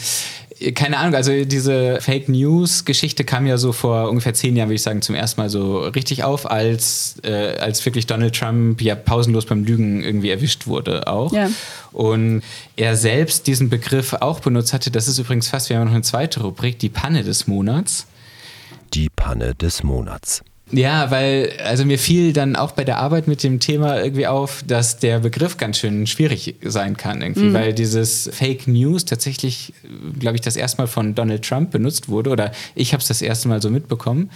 Keine 0.75 0.97
Ahnung, 0.99 1.15
also 1.15 1.45
diese 1.45 2.01
Fake 2.01 2.31
News-Geschichte 2.31 3.25
kam 3.25 3.47
ja 3.47 3.59
so 3.59 3.73
vor 3.73 4.09
ungefähr 4.09 4.33
zehn 4.33 4.57
Jahren, 4.57 4.69
würde 4.69 4.77
ich 4.77 4.83
sagen, 4.83 5.03
zum 5.03 5.15
ersten 5.15 5.41
Mal 5.41 5.51
so 5.51 5.81
richtig 5.81 6.25
auf, 6.25 6.51
als, 6.51 7.17
äh, 7.25 7.59
als 7.59 7.85
wirklich 7.85 8.07
Donald 8.07 8.35
Trump 8.35 8.81
ja 8.81 8.95
pausenlos 8.95 9.45
beim 9.45 9.65
Lügen 9.65 10.03
irgendwie 10.03 10.31
erwischt 10.31 10.67
wurde 10.67 11.09
auch. 11.09 11.33
Ja. 11.33 11.51
Und 11.93 12.43
er 12.77 12.97
selbst 12.97 13.47
diesen 13.47 13.69
Begriff 13.69 14.15
auch 14.15 14.41
benutzt 14.41 14.73
hatte. 14.73 14.91
Das 14.91 15.09
ist 15.09 15.19
übrigens 15.19 15.49
fast, 15.49 15.69
wir 15.69 15.79
haben 15.79 15.87
noch 15.87 15.93
eine 15.93 16.03
zweite 16.03 16.41
Rubrik, 16.41 16.79
die 16.79 16.89
Panne 16.89 17.23
des 17.23 17.47
Monats. 17.47 18.07
Die 18.95 19.11
Panne 19.11 19.55
des 19.55 19.83
Monats. 19.83 20.43
Ja, 20.73 21.13
weil, 21.13 21.53
also 21.65 21.85
mir 21.85 21.99
fiel 21.99 22.33
dann 22.33 22.57
auch 22.57 22.73
bei 22.73 22.83
der 22.83 22.99
Arbeit 22.99 23.29
mit 23.29 23.45
dem 23.45 23.61
Thema 23.61 24.03
irgendwie 24.03 24.27
auf, 24.27 24.65
dass 24.67 24.99
der 24.99 25.21
Begriff 25.21 25.59
ganz 25.59 25.79
schön 25.79 26.09
schwierig 26.09 26.57
sein 26.65 26.97
kann, 26.97 27.23
irgendwie, 27.23 27.49
mhm. 27.49 27.55
weil 27.55 27.73
dieses 27.73 28.29
Fake 28.33 28.67
News 28.67 29.05
tatsächlich, 29.05 29.73
glaube 30.19 30.35
ich, 30.35 30.41
das 30.41 30.57
erste 30.57 30.79
Mal 30.79 30.89
von 30.89 31.15
Donald 31.15 31.45
Trump 31.49 31.71
benutzt 31.71 32.09
wurde 32.09 32.31
oder 32.31 32.51
ich 32.75 32.93
habe 32.93 33.01
es 33.01 33.07
das 33.07 33.23
erste 33.23 33.47
Mal 33.47 33.63
so 33.63 33.71
mitbekommen. 33.71 34.31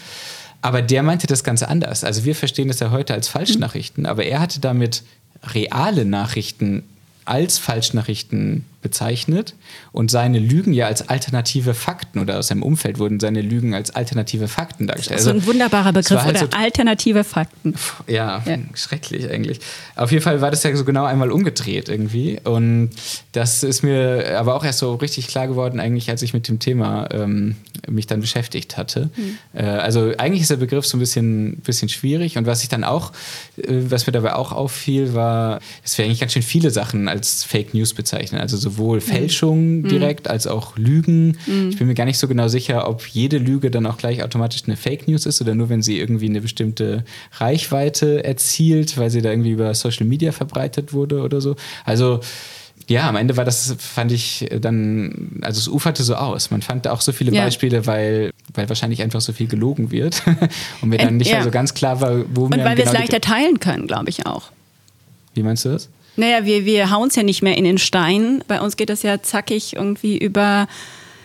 Aber 0.63 0.83
der 0.83 1.03
meinte 1.03 1.27
das 1.27 1.43
Ganze 1.43 1.69
anders. 1.69 2.05
Also 2.05 2.25
wir 2.25 2.37
verstehen 2.37 2.69
das 2.69 2.79
ja 2.79 2.93
heute 2.93 3.15
als 3.15 3.27
Falschnachrichten, 3.27 4.05
mhm. 4.05 4.11
aber 4.11 4.25
er 4.25 4.39
hatte 4.39 4.61
damit 4.61 5.03
reale 5.43 6.05
Nachrichten 6.05 6.85
als 7.25 7.59
Falschnachrichten 7.59 8.65
bezeichnet 8.83 9.55
und 9.93 10.11
seine 10.11 10.39
Lügen 10.39 10.73
ja 10.73 10.87
als 10.87 11.09
alternative 11.09 11.75
Fakten 11.75 12.19
oder 12.19 12.39
aus 12.39 12.49
seinem 12.49 12.63
Umfeld 12.63 12.99
wurden 12.99 13.21
seine 13.21 13.43
Lügen 13.43 13.75
als 13.75 13.95
alternative 13.95 14.49
Fakten 14.49 14.87
dargestellt. 14.87 15.19
Das 15.19 15.27
ist 15.27 15.33
also, 15.33 15.41
ein 15.41 15.47
wunderbarer 15.47 15.93
Begriff 15.93 16.23
halt 16.23 16.43
oder 16.43 16.51
so, 16.51 16.59
alternative 16.59 17.25
Fakten. 17.25 17.75
Ja, 18.07 18.43
ja, 18.47 18.59
schrecklich 18.75 19.29
eigentlich. 19.31 19.61
Auf 19.97 20.13
jeden 20.13 20.23
Fall 20.23 20.41
war 20.41 20.51
das 20.51 20.63
ja 20.63 20.75
so 20.75 20.85
genau 20.85 21.05
einmal 21.05 21.31
umgedreht 21.31 21.89
irgendwie 21.89 22.41
und 22.43 22.91
das 23.33 23.63
ist 23.63 23.83
mir 23.83 24.39
aber 24.39 24.55
auch 24.55 24.65
erst 24.65 24.79
so 24.79 24.95
richtig 24.95 25.29
klar 25.29 25.47
geworden 25.47 25.79
eigentlich, 25.79 26.09
als 26.09 26.23
ich 26.23 26.33
mit 26.33 26.49
dem 26.49 26.59
Thema 26.59 27.09
ähm, 27.13 27.57
mich 27.89 28.07
dann 28.07 28.21
beschäftigt 28.21 28.77
hatte. 28.77 29.11
Mhm. 29.17 29.39
Äh, 29.53 29.65
also 29.65 30.13
eigentlich 30.17 30.43
ist 30.43 30.51
der 30.51 30.57
Begriff 30.57 30.87
so 30.87 30.97
ein 30.97 31.01
bisschen, 31.01 31.57
bisschen 31.59 31.89
schwierig 31.89 32.39
und 32.39 32.47
was 32.47 32.63
ich 32.63 32.71
dann 32.71 32.85
auch, 32.85 33.13
äh, 33.59 33.65
was 33.69 34.07
mir 34.07 34.13
dabei 34.13 34.35
auch 34.35 34.53
auffiel, 34.53 35.13
war, 35.13 35.61
dass 35.83 35.99
wir 35.99 36.07
eigentlich 36.07 36.21
ganz 36.21 36.33
schön 36.33 36.43
viele 36.43 36.71
Sachen 36.71 37.09
als 37.09 37.45
Fake 37.45 37.75
News 37.75 37.93
bezeichnen. 37.93 38.41
Also 38.41 38.70
sowohl 38.71 38.99
mhm. 38.99 39.03
Fälschungen 39.03 39.83
mhm. 39.83 39.89
direkt 39.89 40.29
als 40.29 40.47
auch 40.47 40.77
Lügen. 40.77 41.39
Mhm. 41.47 41.71
Ich 41.71 41.79
bin 41.79 41.87
mir 41.87 41.95
gar 41.95 42.05
nicht 42.05 42.19
so 42.19 42.29
genau 42.29 42.49
sicher, 42.49 42.89
ob 42.89 43.07
jede 43.07 43.39
Lüge 43.39 43.71
dann 43.71 43.87
auch 43.87 43.97
gleich 43.97 44.23
automatisch 44.23 44.63
eine 44.67 44.77
Fake 44.77 45.09
News 45.09 45.27
ist 45.27 45.41
oder 45.41 45.55
nur 45.55 45.69
wenn 45.69 45.83
sie 45.83 45.99
irgendwie 45.99 46.29
eine 46.29 46.41
bestimmte 46.41 47.05
Reichweite 47.39 48.25
erzielt, 48.25 48.97
weil 48.97 49.11
sie 49.11 49.23
da 49.23 49.31
irgendwie 49.31 49.51
über 49.51 49.75
Social 49.75 50.07
Media 50.07 50.33
verbreitet 50.33 50.93
wurde 50.93 51.23
oder 51.23 51.41
so. 51.41 51.57
Also 51.85 52.21
ja, 52.89 53.09
am 53.09 53.15
Ende 53.15 53.37
war 53.37 53.45
das, 53.45 53.77
fand 53.79 54.11
ich 54.11 54.49
dann, 54.61 55.39
also 55.43 55.59
es 55.59 55.69
uferte 55.69 56.03
so 56.03 56.17
aus. 56.17 56.51
Man 56.51 56.61
fand 56.61 56.89
auch 56.89 57.01
so 57.01 57.13
viele 57.13 57.33
ja. 57.33 57.45
Beispiele, 57.45 57.87
weil, 57.87 58.33
weil 58.53 58.69
wahrscheinlich 58.69 59.03
einfach 59.03 59.21
so 59.21 59.33
viel 59.33 59.47
gelogen 59.47 59.93
wird 59.93 60.23
und 60.81 60.89
mir 60.89 60.99
dann 60.99 61.17
nicht 61.17 61.31
ja. 61.31 61.43
so 61.43 61.53
ganz 61.53 61.75
klar 61.75 62.01
war, 62.01 62.25
wo 62.35 62.49
wir. 62.49 62.59
Und 62.59 62.65
weil 62.65 62.77
wir 62.77 62.85
es 62.85 62.91
genau 62.91 63.01
leichter 63.01 63.21
teilen 63.21 63.61
können, 63.61 63.87
glaube 63.87 64.11
ich 64.11 64.27
auch. 64.27 64.51
Wie 65.35 65.45
meinst 65.45 65.65
du 65.65 65.69
das? 65.69 65.89
Naja, 66.21 66.45
wir, 66.45 66.67
wir 66.67 66.91
hauen 66.91 67.09
es 67.09 67.17
ja 67.17 67.23
nicht 67.23 67.41
mehr 67.41 67.57
in 67.57 67.65
den 67.65 67.79
Stein. 67.79 68.45
Bei 68.47 68.61
uns 68.61 68.77
geht 68.77 68.91
das 68.91 69.03
ja 69.03 69.23
zackig 69.23 69.77
irgendwie 69.77 70.19
über 70.19 70.69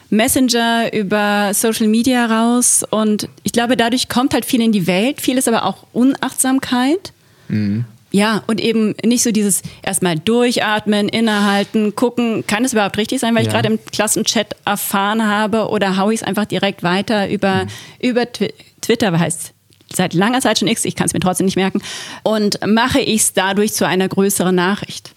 Messenger, 0.10 0.94
über 0.94 1.52
Social 1.54 1.88
Media 1.88 2.26
raus. 2.26 2.86
Und 2.90 3.28
ich 3.44 3.52
glaube, 3.52 3.76
dadurch 3.76 4.08
kommt 4.08 4.34
halt 4.34 4.46
viel 4.46 4.62
in 4.62 4.72
die 4.72 4.88
Welt. 4.88 5.20
Viel 5.20 5.38
ist 5.38 5.50
aber 5.50 5.66
auch 5.66 5.86
Unachtsamkeit. 5.92 7.12
Mhm. 7.50 7.84
Ja, 8.12 8.44
und 8.48 8.62
eben 8.62 8.96
nicht 9.04 9.24
so 9.24 9.32
dieses 9.34 9.64
erstmal 9.84 10.18
durchatmen, 10.18 11.10
innehalten, 11.10 11.94
gucken, 11.96 12.48
kann 12.48 12.64
es 12.64 12.72
überhaupt 12.72 12.98
richtig 12.98 13.20
sein, 13.20 13.36
weil 13.36 13.44
ja. 13.44 13.50
ich 13.50 13.54
gerade 13.54 13.68
im 13.68 13.80
Klassenchat 13.92 14.56
erfahren 14.64 15.28
habe 15.28 15.68
oder 15.68 15.98
haue 15.98 16.14
ich 16.14 16.22
es 16.22 16.24
einfach 16.26 16.46
direkt 16.46 16.84
weiter 16.84 17.30
über, 17.30 17.66
mhm. 17.66 17.70
über 18.00 18.26
Twitter, 18.32 19.20
heißt 19.20 19.55
seit 19.94 20.14
langer 20.14 20.42
Zeit 20.42 20.60
schon 20.60 20.68
X, 20.68 20.86
ich 20.86 20.96
kann 20.96 21.08
es 21.08 21.14
mir 21.14 21.20
trotzdem 21.20 21.46
nicht 21.46 21.56
merken, 21.56 21.82
und 22.24 22.60
mache 22.66 23.00
ich 23.00 23.22
es 23.22 23.34
dadurch 23.34 23.74
zu 23.74 23.86
einer 23.88 24.08
größeren 24.08 24.56
Nachricht. 24.56 25.16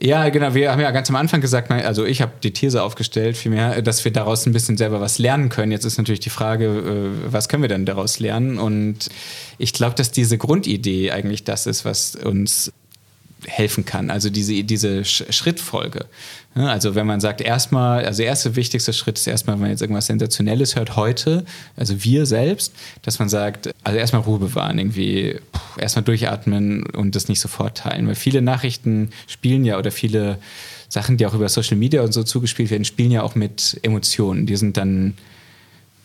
Ja, 0.00 0.28
genau. 0.28 0.54
Wir 0.54 0.72
haben 0.72 0.80
ja 0.80 0.90
ganz 0.90 1.08
am 1.08 1.16
Anfang 1.16 1.40
gesagt, 1.40 1.70
also 1.70 2.04
ich 2.04 2.20
habe 2.20 2.32
die 2.42 2.52
These 2.52 2.82
aufgestellt, 2.82 3.36
vielmehr, 3.36 3.80
dass 3.80 4.04
wir 4.04 4.12
daraus 4.12 4.44
ein 4.44 4.52
bisschen 4.52 4.76
selber 4.76 5.00
was 5.00 5.18
lernen 5.18 5.50
können. 5.50 5.70
Jetzt 5.70 5.84
ist 5.84 5.98
natürlich 5.98 6.20
die 6.20 6.30
Frage, 6.30 6.66
äh, 6.66 7.32
was 7.32 7.48
können 7.48 7.62
wir 7.62 7.68
denn 7.68 7.86
daraus 7.86 8.18
lernen? 8.18 8.58
Und 8.58 9.08
ich 9.56 9.72
glaube, 9.72 9.94
dass 9.94 10.10
diese 10.10 10.36
Grundidee 10.36 11.12
eigentlich 11.12 11.44
das 11.44 11.66
ist, 11.66 11.84
was 11.84 12.16
uns 12.16 12.72
helfen 13.46 13.84
kann. 13.84 14.10
Also 14.10 14.30
diese, 14.30 14.64
diese 14.64 15.04
Schrittfolge. 15.04 16.06
Also 16.54 16.94
wenn 16.94 17.06
man 17.06 17.20
sagt, 17.20 17.40
erstmal, 17.40 18.04
also 18.04 18.18
der 18.18 18.26
erste 18.26 18.54
wichtigste 18.54 18.92
Schritt 18.92 19.18
ist 19.18 19.26
erstmal, 19.26 19.56
wenn 19.56 19.62
man 19.62 19.70
jetzt 19.70 19.80
irgendwas 19.80 20.06
Sensationelles 20.06 20.76
hört 20.76 20.94
heute, 20.94 21.44
also 21.76 22.04
wir 22.04 22.26
selbst, 22.26 22.72
dass 23.02 23.18
man 23.18 23.28
sagt, 23.28 23.70
also 23.82 23.98
erstmal 23.98 24.22
Ruhe 24.22 24.38
bewahren, 24.38 24.78
irgendwie 24.78 25.36
erstmal 25.76 26.04
durchatmen 26.04 26.86
und 26.86 27.16
das 27.16 27.28
nicht 27.28 27.40
sofort 27.40 27.78
teilen. 27.78 28.06
Weil 28.06 28.14
viele 28.14 28.40
Nachrichten 28.40 29.10
spielen 29.26 29.64
ja 29.64 29.78
oder 29.78 29.90
viele 29.90 30.38
Sachen, 30.88 31.16
die 31.16 31.26
auch 31.26 31.34
über 31.34 31.48
Social 31.48 31.76
Media 31.76 32.02
und 32.02 32.12
so 32.12 32.22
zugespielt 32.22 32.70
werden, 32.70 32.84
spielen 32.84 33.10
ja 33.10 33.22
auch 33.22 33.34
mit 33.34 33.80
Emotionen. 33.82 34.46
Die 34.46 34.56
sind 34.56 34.76
dann 34.76 35.14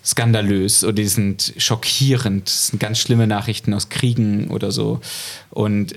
skandalös 0.03 0.83
oder 0.83 0.93
die 0.93 1.07
sind 1.07 1.53
schockierend. 1.57 2.47
Das 2.47 2.67
sind 2.67 2.79
ganz 2.79 2.99
schlimme 2.99 3.27
Nachrichten 3.27 3.73
aus 3.73 3.89
Kriegen 3.89 4.49
oder 4.49 4.71
so. 4.71 4.99
Und 5.51 5.93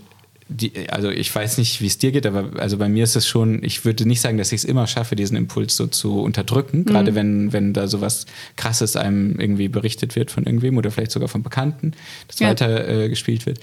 die, 0.52 0.88
also 0.90 1.10
ich 1.10 1.34
weiß 1.34 1.58
nicht, 1.58 1.80
wie 1.80 1.86
es 1.86 1.98
dir 1.98 2.12
geht, 2.12 2.26
aber 2.26 2.60
also 2.60 2.78
bei 2.78 2.88
mir 2.88 3.04
ist 3.04 3.16
es 3.16 3.26
schon, 3.26 3.62
ich 3.64 3.84
würde 3.84 4.06
nicht 4.06 4.20
sagen, 4.20 4.38
dass 4.38 4.52
ich 4.52 4.60
es 4.60 4.64
immer 4.64 4.86
schaffe, 4.86 5.16
diesen 5.16 5.36
Impuls 5.36 5.76
so 5.76 5.86
zu 5.86 6.20
unterdrücken, 6.20 6.80
mhm. 6.80 6.84
gerade 6.84 7.14
wenn, 7.14 7.52
wenn 7.52 7.72
da 7.72 7.88
sowas 7.88 8.26
krasses 8.56 8.96
einem 8.96 9.38
irgendwie 9.40 9.68
berichtet 9.68 10.16
wird 10.16 10.30
von 10.30 10.44
irgendwem 10.44 10.76
oder 10.76 10.90
vielleicht 10.90 11.12
sogar 11.12 11.28
von 11.28 11.42
Bekannten, 11.42 11.92
das 12.28 12.38
ja. 12.38 12.48
weiter 12.48 12.88
äh, 12.88 13.08
gespielt 13.08 13.46
wird. 13.46 13.60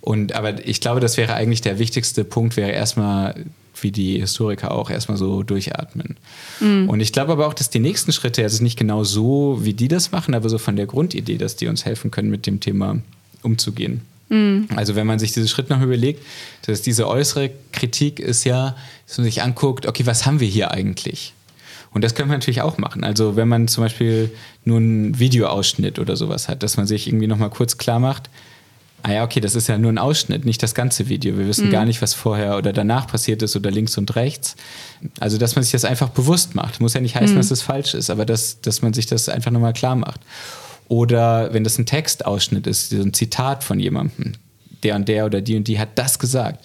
Und 0.00 0.34
aber 0.34 0.66
ich 0.66 0.80
glaube, 0.80 1.00
das 1.00 1.16
wäre 1.16 1.34
eigentlich 1.34 1.60
der 1.60 1.78
wichtigste 1.78 2.24
Punkt, 2.24 2.56
wäre 2.56 2.72
erstmal 2.72 3.34
wie 3.80 3.90
die 3.90 4.18
Historiker 4.18 4.72
auch 4.72 4.90
erstmal 4.90 5.16
so 5.16 5.42
durchatmen. 5.42 6.16
Mhm. 6.60 6.88
Und 6.88 7.00
ich 7.00 7.12
glaube 7.12 7.32
aber 7.32 7.46
auch, 7.46 7.54
dass 7.54 7.70
die 7.70 7.78
nächsten 7.78 8.12
Schritte, 8.12 8.42
also 8.42 8.62
nicht 8.62 8.78
genau 8.78 9.04
so, 9.04 9.60
wie 9.62 9.74
die 9.74 9.88
das 9.88 10.12
machen, 10.12 10.34
aber 10.34 10.48
so 10.48 10.58
von 10.58 10.76
der 10.76 10.86
Grundidee, 10.86 11.38
dass 11.38 11.56
die 11.56 11.68
uns 11.68 11.84
helfen 11.84 12.10
können, 12.10 12.30
mit 12.30 12.46
dem 12.46 12.60
Thema 12.60 12.98
umzugehen. 13.42 14.02
Mhm. 14.32 14.66
Also 14.74 14.96
wenn 14.96 15.06
man 15.06 15.18
sich 15.18 15.32
diesen 15.32 15.46
Schritt 15.46 15.68
noch 15.68 15.82
überlegt, 15.82 16.24
dass 16.62 16.80
diese 16.80 17.06
äußere 17.06 17.50
Kritik 17.70 18.18
ist 18.18 18.44
ja, 18.44 18.74
dass 19.06 19.18
man 19.18 19.26
sich 19.26 19.42
anguckt, 19.42 19.86
okay, 19.86 20.06
was 20.06 20.24
haben 20.24 20.40
wir 20.40 20.48
hier 20.48 20.70
eigentlich? 20.70 21.34
Und 21.92 22.02
das 22.02 22.14
können 22.14 22.30
wir 22.30 22.38
natürlich 22.38 22.62
auch 22.62 22.78
machen. 22.78 23.04
Also 23.04 23.36
wenn 23.36 23.48
man 23.48 23.68
zum 23.68 23.84
Beispiel 23.84 24.30
nur 24.64 24.78
einen 24.78 25.18
Videoausschnitt 25.18 25.98
oder 25.98 26.16
sowas 26.16 26.48
hat, 26.48 26.62
dass 26.62 26.78
man 26.78 26.86
sich 26.86 27.06
irgendwie 27.06 27.26
nochmal 27.26 27.50
kurz 27.50 27.76
klar 27.76 28.00
macht, 28.00 28.30
ah 29.02 29.12
ja, 29.12 29.24
okay, 29.24 29.40
das 29.40 29.54
ist 29.54 29.68
ja 29.68 29.76
nur 29.76 29.92
ein 29.92 29.98
Ausschnitt, 29.98 30.46
nicht 30.46 30.62
das 30.62 30.74
ganze 30.74 31.10
Video. 31.10 31.36
Wir 31.36 31.46
wissen 31.46 31.66
mhm. 31.66 31.72
gar 31.72 31.84
nicht, 31.84 32.00
was 32.00 32.14
vorher 32.14 32.56
oder 32.56 32.72
danach 32.72 33.06
passiert 33.08 33.42
ist 33.42 33.54
oder 33.54 33.70
links 33.70 33.98
und 33.98 34.16
rechts. 34.16 34.56
Also, 35.20 35.36
dass 35.36 35.56
man 35.56 35.64
sich 35.64 35.72
das 35.72 35.84
einfach 35.84 36.08
bewusst 36.08 36.54
macht. 36.54 36.80
Muss 36.80 36.94
ja 36.94 37.00
nicht 37.02 37.16
heißen, 37.16 37.34
mhm. 37.34 37.38
dass 37.38 37.50
es 37.50 37.60
falsch 37.60 37.92
ist, 37.92 38.08
aber 38.08 38.24
dass, 38.24 38.62
dass 38.62 38.80
man 38.80 38.94
sich 38.94 39.04
das 39.04 39.28
einfach 39.28 39.50
nochmal 39.50 39.74
klar 39.74 39.96
macht. 39.96 40.20
Oder 40.92 41.54
wenn 41.54 41.64
das 41.64 41.78
ein 41.78 41.86
Textausschnitt 41.86 42.66
ist, 42.66 42.90
so 42.90 43.00
ein 43.00 43.14
Zitat 43.14 43.64
von 43.64 43.80
jemandem, 43.80 44.32
der 44.82 44.94
und 44.96 45.08
der 45.08 45.24
oder 45.24 45.40
die 45.40 45.56
und 45.56 45.66
die 45.66 45.78
hat 45.78 45.88
das 45.94 46.18
gesagt. 46.18 46.62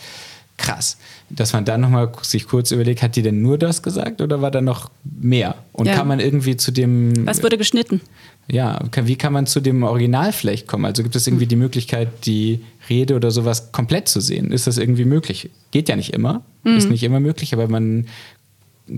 Krass. 0.57 0.97
dass 1.29 1.53
man 1.53 1.65
dann 1.65 1.81
nochmal 1.81 2.11
sich 2.23 2.47
kurz 2.47 2.71
überlegt, 2.71 3.03
hat 3.03 3.15
die 3.15 3.21
denn 3.21 3.41
nur 3.43 3.57
das 3.59 3.83
gesagt 3.83 4.21
oder 4.21 4.41
war 4.41 4.49
da 4.49 4.59
noch 4.59 4.89
mehr? 5.03 5.55
Und 5.71 5.85
Ja. 5.85 5.93
kann 5.95 6.07
man 6.07 6.19
irgendwie 6.19 6.57
zu 6.57 6.71
dem. 6.71 7.27
Was 7.27 7.43
wurde 7.43 7.57
geschnitten? 7.57 8.01
Ja, 8.49 8.79
wie 9.03 9.15
kann 9.17 9.33
man 9.33 9.45
zu 9.45 9.59
dem 9.59 9.83
Original 9.83 10.31
vielleicht 10.33 10.65
kommen? 10.67 10.85
Also 10.85 11.03
gibt 11.03 11.15
es 11.15 11.27
irgendwie 11.27 11.45
die 11.47 11.57
Möglichkeit, 11.57 12.25
die 12.25 12.61
Rede 12.89 13.15
oder 13.15 13.29
sowas 13.29 13.71
komplett 13.71 14.07
zu 14.07 14.19
sehen? 14.19 14.51
Ist 14.51 14.67
das 14.67 14.77
irgendwie 14.77 15.05
möglich? 15.05 15.49
Geht 15.71 15.89
ja 15.89 15.95
nicht 15.95 16.13
immer, 16.13 16.41
ist 16.63 16.89
nicht 16.89 17.03
immer 17.03 17.19
möglich, 17.19 17.53
aber 17.53 17.67
man 17.67 18.07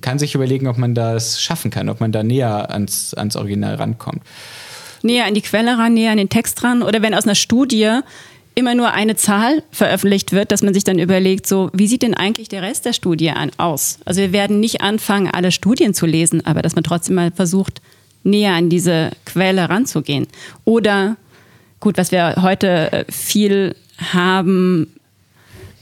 kann 0.01 0.17
sich 0.17 0.35
überlegen, 0.35 0.67
ob 0.67 0.77
man 0.77 0.95
das 0.95 1.41
schaffen 1.41 1.71
kann, 1.71 1.89
ob 1.89 1.99
man 1.99 2.11
da 2.11 2.23
näher 2.23 2.71
ans, 2.71 3.13
ans 3.15 3.35
Original 3.35 3.75
rankommt. 3.75 4.21
Näher 5.01 5.25
an 5.25 5.33
die 5.33 5.41
Quelle 5.41 5.77
ran, 5.77 5.93
näher 5.93 6.11
an 6.11 6.17
den 6.17 6.29
Text 6.29 6.63
ran? 6.63 6.81
Oder 6.81 7.01
wenn 7.01 7.13
aus 7.13 7.23
einer 7.25 7.35
Studie 7.35 7.99
immer 8.55 8.75
nur 8.75 8.91
eine 8.91 9.15
Zahl 9.15 9.63
veröffentlicht 9.71 10.31
wird, 10.31 10.51
dass 10.51 10.61
man 10.61 10.73
sich 10.73 10.83
dann 10.83 10.99
überlegt, 10.99 11.47
so, 11.47 11.69
wie 11.73 11.87
sieht 11.87 12.01
denn 12.01 12.13
eigentlich 12.13 12.49
der 12.49 12.61
Rest 12.61 12.85
der 12.85 12.93
Studie 12.93 13.29
an, 13.31 13.51
aus? 13.57 13.99
Also 14.05 14.21
wir 14.21 14.33
werden 14.33 14.59
nicht 14.59 14.81
anfangen, 14.81 15.29
alle 15.31 15.51
Studien 15.51 15.93
zu 15.93 16.05
lesen, 16.05 16.45
aber 16.45 16.61
dass 16.61 16.75
man 16.75 16.83
trotzdem 16.83 17.15
mal 17.15 17.31
versucht, 17.31 17.81
näher 18.23 18.53
an 18.53 18.69
diese 18.69 19.11
Quelle 19.25 19.69
ranzugehen. 19.69 20.27
Oder, 20.65 21.15
gut, 21.79 21.97
was 21.97 22.11
wir 22.11 22.35
heute 22.41 22.91
äh, 22.91 23.05
viel 23.09 23.75
haben, 24.11 24.93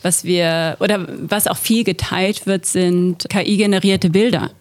was 0.03 0.23
wir, 0.23 0.77
oder 0.79 1.07
was 1.09 1.47
auch 1.47 1.57
viel 1.57 1.83
geteilt 1.83 2.45
wird, 2.45 2.65
sind 2.65 3.27
KI-generierte 3.29 4.09
Bilder. 4.09 4.51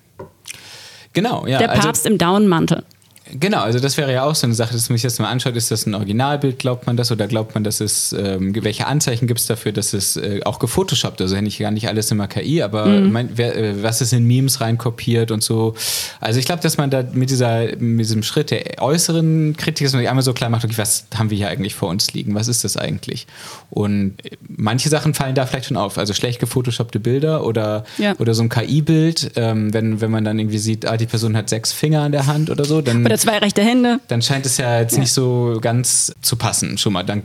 Genau, 1.12 1.46
ja. 1.46 1.58
Der 1.58 1.70
also- 1.70 1.82
Papst 1.82 2.06
im 2.06 2.18
Daunenmantel. 2.18 2.84
Genau, 3.32 3.60
also 3.60 3.80
das 3.80 3.96
wäre 3.96 4.12
ja 4.12 4.22
auch 4.24 4.34
so 4.34 4.46
eine 4.46 4.54
Sache, 4.54 4.72
dass 4.72 4.88
man 4.88 4.96
sich 4.96 5.02
das 5.02 5.18
mal 5.18 5.28
anschaut, 5.28 5.56
ist 5.56 5.70
das 5.70 5.84
ein 5.86 5.94
Originalbild, 5.94 6.58
glaubt 6.58 6.86
man 6.86 6.96
das 6.96 7.10
oder 7.10 7.26
glaubt 7.26 7.54
man, 7.54 7.64
dass 7.64 7.80
es, 7.80 8.12
ähm, 8.12 8.54
welche 8.62 8.86
Anzeichen 8.86 9.26
gibt 9.26 9.40
es 9.40 9.46
dafür, 9.46 9.72
dass 9.72 9.92
es 9.94 10.16
äh, 10.16 10.40
auch 10.44 10.58
gefotoshoppt, 10.60 11.20
also 11.20 11.40
nicht, 11.40 11.58
gar 11.58 11.72
nicht 11.72 11.88
alles 11.88 12.10
immer 12.12 12.28
KI, 12.28 12.62
aber 12.62 12.86
mein, 12.86 13.30
wer, 13.34 13.56
äh, 13.56 13.82
was 13.82 14.00
ist 14.00 14.12
in 14.12 14.24
Memes 14.26 14.60
reinkopiert 14.60 15.30
und 15.32 15.42
so. 15.42 15.74
Also 16.20 16.38
ich 16.38 16.46
glaube, 16.46 16.62
dass 16.62 16.76
man 16.76 16.90
da 16.90 17.04
mit, 17.12 17.30
dieser, 17.30 17.76
mit 17.78 18.06
diesem 18.06 18.22
Schritt 18.22 18.50
der 18.52 18.80
äußeren 18.80 19.56
Kritik, 19.56 19.86
dass 19.86 19.92
man 19.92 20.00
sich 20.02 20.08
einmal 20.08 20.22
so 20.22 20.32
klar 20.32 20.48
macht, 20.48 20.64
okay, 20.64 20.74
was 20.76 21.06
haben 21.16 21.30
wir 21.30 21.36
hier 21.36 21.48
eigentlich 21.48 21.74
vor 21.74 21.88
uns 21.88 22.12
liegen, 22.12 22.34
was 22.34 22.46
ist 22.46 22.62
das 22.62 22.76
eigentlich? 22.76 23.26
Und 23.70 24.24
äh, 24.24 24.36
manche 24.48 24.88
Sachen 24.88 25.14
fallen 25.14 25.34
da 25.34 25.46
vielleicht 25.46 25.66
schon 25.66 25.76
auf, 25.76 25.98
also 25.98 26.14
schlecht 26.14 26.38
gefotoshoppte 26.38 27.00
Bilder 27.00 27.44
oder, 27.44 27.84
Ja. 27.98 28.14
oder 28.18 28.34
so 28.34 28.42
ein 28.42 28.48
KI-Bild, 28.48 29.32
ähm, 29.34 29.72
wenn, 29.74 30.00
wenn 30.00 30.12
man 30.12 30.24
dann 30.24 30.38
irgendwie 30.38 30.58
sieht, 30.58 30.86
ah, 30.86 30.96
die 30.96 31.06
Person 31.06 31.36
hat 31.36 31.48
sechs 31.48 31.72
Finger 31.72 32.02
an 32.02 32.12
der 32.12 32.26
Hand 32.26 32.50
oder 32.50 32.64
so, 32.64 32.80
dann 32.80 33.04
Oder 33.04 33.15
zwei 33.18 33.38
rechte 33.38 33.62
Hände. 33.62 34.00
dann 34.08 34.22
scheint 34.22 34.46
es 34.46 34.56
ja 34.56 34.80
jetzt 34.80 34.98
nicht 34.98 35.12
so 35.12 35.58
ganz 35.60 36.12
zu 36.22 36.36
passen. 36.36 36.78
Schon 36.78 36.92
mal, 36.92 37.02
dann 37.02 37.22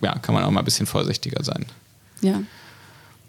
ja, 0.00 0.18
kann 0.18 0.34
man 0.34 0.44
auch 0.44 0.50
mal 0.50 0.60
ein 0.60 0.64
bisschen 0.64 0.86
vorsichtiger 0.86 1.42
sein. 1.42 1.64
Ja. 2.20 2.42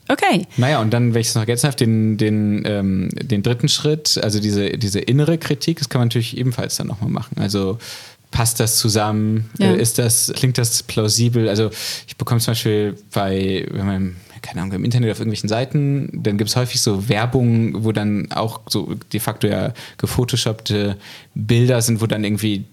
Okay. 0.07 0.45
Naja, 0.57 0.81
und 0.81 0.91
dann, 0.91 1.13
wenn 1.13 1.21
ich 1.21 1.29
es 1.29 1.35
noch 1.35 1.41
ergänzen 1.41 1.65
darf, 1.65 1.75
den, 1.75 2.17
den, 2.17 2.63
ähm, 2.65 3.09
den 3.13 3.41
dritten 3.41 3.67
Schritt, 3.67 4.19
also 4.21 4.39
diese, 4.39 4.77
diese 4.77 4.99
innere 4.99 5.37
Kritik, 5.37 5.79
das 5.79 5.89
kann 5.89 5.99
man 5.99 6.09
natürlich 6.09 6.37
ebenfalls 6.37 6.75
dann 6.75 6.87
nochmal 6.87 7.09
machen. 7.09 7.37
Also 7.39 7.79
passt 8.29 8.59
das 8.59 8.77
zusammen? 8.77 9.49
Ja. 9.57 9.71
Äh, 9.71 9.81
Ist 9.81 9.97
das, 9.97 10.31
klingt 10.35 10.57
das 10.57 10.83
plausibel? 10.83 11.49
Also 11.49 11.71
ich 12.07 12.17
bekomme 12.17 12.39
zum 12.39 12.51
Beispiel 12.51 12.95
bei, 13.13 13.65
wenn 13.71 13.85
man, 13.85 14.15
keine 14.45 14.61
Ahnung, 14.61 14.75
im 14.75 14.85
Internet 14.85 15.11
auf 15.11 15.19
irgendwelchen 15.19 15.49
Seiten, 15.49 16.09
dann 16.13 16.37
gibt 16.37 16.49
es 16.49 16.55
häufig 16.55 16.79
so 16.79 17.09
Werbung, 17.09 17.83
wo 17.83 17.91
dann 17.91 18.31
auch 18.31 18.61
so 18.69 18.93
de 19.11 19.19
facto 19.19 19.47
ja 19.47 19.73
gefotoshoppte 19.97 20.97
Bilder 21.33 21.81
sind, 21.81 21.99
wo 21.99 22.05
dann 22.05 22.23
irgendwie 22.23 22.65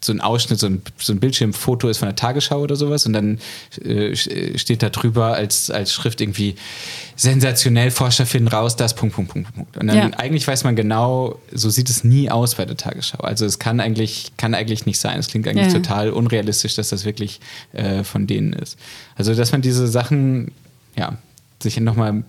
so 0.00 0.12
ein 0.12 0.20
Ausschnitt, 0.20 0.58
so 0.58 0.66
ein, 0.66 0.82
so 0.98 1.12
ein 1.12 1.20
Bildschirmfoto 1.20 1.88
ist 1.88 1.98
von 1.98 2.08
der 2.08 2.16
Tagesschau 2.16 2.60
oder 2.60 2.76
sowas 2.76 3.06
und 3.06 3.12
dann 3.12 3.38
äh, 3.84 4.14
steht 4.16 4.82
da 4.82 4.90
drüber 4.90 5.34
als, 5.34 5.70
als 5.70 5.92
Schrift 5.92 6.20
irgendwie 6.20 6.56
sensationell 7.16 7.90
Forscher 7.90 8.26
finden 8.26 8.48
raus, 8.48 8.76
das 8.76 8.94
Punkt, 8.94 9.14
Punkt, 9.14 9.32
Punkt, 9.32 9.54
Punkt. 9.54 9.76
Und 9.76 9.86
dann 9.86 9.96
Ja. 9.96 10.10
eigentlich 10.18 10.46
weiß 10.46 10.64
man 10.64 10.76
genau, 10.76 11.38
so 11.52 11.70
sieht 11.70 11.88
es 11.90 12.04
nie 12.04 12.30
aus 12.30 12.54
bei 12.56 12.64
der 12.64 12.76
Tagesschau. 12.76 13.18
Also 13.18 13.44
es 13.46 13.58
kann 13.58 13.80
eigentlich, 13.80 14.32
kann 14.36 14.54
eigentlich 14.54 14.86
nicht 14.86 14.98
sein. 14.98 15.18
Es 15.18 15.28
klingt 15.28 15.46
eigentlich 15.46 15.68
Ja. 15.68 15.74
total 15.74 16.10
unrealistisch, 16.10 16.74
dass 16.74 16.88
das 16.88 17.04
wirklich 17.04 17.40
äh, 17.72 18.02
von 18.04 18.26
denen 18.26 18.52
ist. 18.52 18.78
Also 19.16 19.34
dass 19.34 19.52
man 19.52 19.62
diese 19.62 19.86
Sachen, 19.86 20.50
ja, 20.96 21.16
sich 21.62 21.78
nochmal 21.78 22.24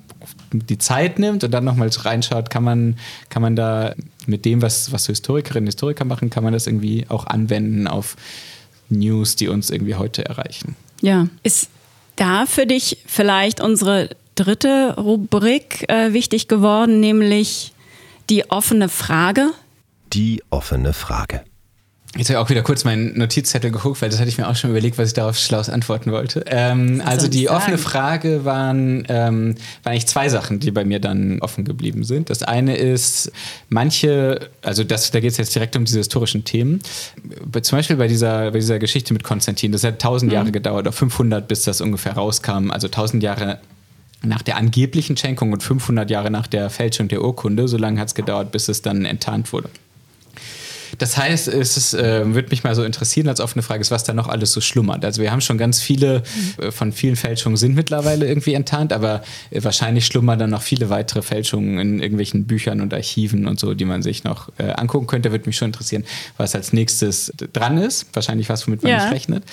die 0.51 0.77
Zeit 0.77 1.19
nimmt 1.19 1.43
und 1.43 1.51
dann 1.51 1.63
nochmal 1.63 1.89
reinschaut, 1.89 2.49
kann 2.49 2.63
man, 2.63 2.97
kann 3.29 3.41
man 3.41 3.55
da 3.55 3.93
mit 4.25 4.45
dem, 4.45 4.61
was, 4.61 4.91
was 4.91 5.05
so 5.05 5.11
Historikerinnen 5.11 5.65
und 5.65 5.73
Historiker 5.73 6.05
machen, 6.05 6.29
kann 6.29 6.43
man 6.43 6.53
das 6.53 6.67
irgendwie 6.67 7.05
auch 7.09 7.27
anwenden 7.27 7.87
auf 7.87 8.15
News, 8.89 9.35
die 9.35 9.47
uns 9.47 9.69
irgendwie 9.69 9.95
heute 9.95 10.25
erreichen. 10.25 10.75
Ja. 11.01 11.27
Ist 11.43 11.69
da 12.15 12.45
für 12.45 12.65
dich 12.65 12.99
vielleicht 13.05 13.59
unsere 13.59 14.09
dritte 14.35 14.95
Rubrik 14.97 15.89
äh, 15.89 16.13
wichtig 16.13 16.47
geworden, 16.47 16.99
nämlich 16.99 17.73
die 18.29 18.49
offene 18.49 18.89
Frage? 18.89 19.51
Die 20.13 20.43
offene 20.49 20.93
Frage. 20.93 21.43
Jetzt 22.15 22.29
habe 22.29 22.37
ich 22.39 22.45
auch 22.45 22.49
wieder 22.51 22.61
kurz 22.61 22.83
meinen 22.83 23.17
Notizzettel 23.17 23.71
geguckt, 23.71 23.99
weil 24.03 24.09
das 24.09 24.19
hatte 24.19 24.29
ich 24.29 24.37
mir 24.37 24.47
auch 24.47 24.55
schon 24.55 24.69
überlegt, 24.69 24.99
was 24.99 25.07
ich 25.07 25.13
darauf 25.15 25.35
schlau 25.35 25.61
antworten 25.61 26.11
wollte. 26.11 26.45
Ähm, 26.45 27.01
also 27.03 27.27
die 27.27 27.43
ich 27.43 27.49
offene 27.49 27.77
sagen? 27.77 27.89
Frage 27.89 28.45
waren, 28.45 29.05
ähm, 29.09 29.55
waren 29.81 29.93
eigentlich 29.93 30.05
zwei 30.05 30.29
Sachen, 30.29 30.59
die 30.59 30.69
bei 30.69 30.85
mir 30.85 30.99
dann 30.99 31.39
offen 31.39 31.63
geblieben 31.63 32.03
sind. 32.03 32.29
Das 32.29 32.43
eine 32.43 32.75
ist, 32.77 33.31
manche, 33.69 34.49
also 34.61 34.83
das, 34.83 35.09
da 35.09 35.21
geht 35.21 35.31
es 35.31 35.37
jetzt 35.37 35.55
direkt 35.55 35.75
um 35.75 35.85
diese 35.85 35.97
historischen 35.97 36.43
Themen. 36.43 36.81
Zum 37.61 37.77
Beispiel 37.77 37.95
bei 37.95 38.07
dieser, 38.07 38.51
bei 38.51 38.59
dieser 38.59 38.77
Geschichte 38.77 39.13
mit 39.13 39.23
Konstantin, 39.23 39.71
das 39.71 39.83
hat 39.83 39.99
tausend 39.99 40.31
Mhm. 40.31 40.35
Jahre 40.35 40.51
gedauert, 40.51 40.87
auf 40.87 40.95
500, 40.95 41.47
bis 41.47 41.63
das 41.63 41.81
ungefähr 41.81 42.13
rauskam. 42.13 42.69
Also 42.69 42.89
tausend 42.89 43.23
Jahre 43.23 43.57
nach 44.21 44.43
der 44.43 44.57
angeblichen 44.57 45.17
Schenkung 45.17 45.51
und 45.51 45.63
500 45.63 46.09
Jahre 46.11 46.29
nach 46.29 46.45
der 46.45 46.69
Fälschung 46.69 47.07
der 47.07 47.23
Urkunde. 47.23 47.67
So 47.67 47.77
lange 47.77 47.99
hat 47.99 48.09
es 48.09 48.15
gedauert, 48.15 48.51
bis 48.51 48.67
es 48.69 48.83
dann 48.83 49.05
enttarnt 49.05 49.51
wurde. 49.51 49.69
Das 50.97 51.17
heißt, 51.17 51.47
es 51.47 51.77
ist, 51.77 51.93
äh, 51.93 52.33
würde 52.33 52.49
mich 52.49 52.63
mal 52.63 52.75
so 52.75 52.83
interessieren 52.83 53.27
als 53.27 53.39
offene 53.39 53.63
Frage, 53.63 53.81
ist, 53.81 53.91
was 53.91 54.03
da 54.03 54.13
noch 54.13 54.27
alles 54.27 54.51
so 54.51 54.61
schlummert. 54.61 55.03
Also 55.05 55.21
wir 55.21 55.31
haben 55.31 55.41
schon 55.41 55.57
ganz 55.57 55.81
viele 55.81 56.23
äh, 56.59 56.71
von 56.71 56.91
vielen 56.91 57.15
Fälschungen 57.15 57.57
sind 57.57 57.75
mittlerweile 57.75 58.27
irgendwie 58.27 58.53
enttarnt, 58.53 58.93
aber 58.93 59.23
äh, 59.51 59.63
wahrscheinlich 59.63 60.05
schlummern 60.05 60.39
dann 60.39 60.51
noch 60.51 60.61
viele 60.61 60.89
weitere 60.89 61.21
Fälschungen 61.21 61.79
in 61.79 61.99
irgendwelchen 61.99 62.45
Büchern 62.45 62.81
und 62.81 62.93
Archiven 62.93 63.47
und 63.47 63.59
so, 63.59 63.73
die 63.73 63.85
man 63.85 64.01
sich 64.01 64.23
noch 64.23 64.49
äh, 64.57 64.69
angucken 64.71 65.07
könnte. 65.07 65.31
Würde 65.31 65.45
mich 65.47 65.57
schon 65.57 65.67
interessieren, 65.69 66.03
was 66.37 66.55
als 66.55 66.73
nächstes 66.73 67.31
dran 67.53 67.77
ist. 67.77 68.07
Wahrscheinlich 68.13 68.49
was, 68.49 68.67
womit 68.67 68.83
man 68.83 68.91
Ja. 68.91 69.03
nicht 69.03 69.13
rechnet. 69.13 69.43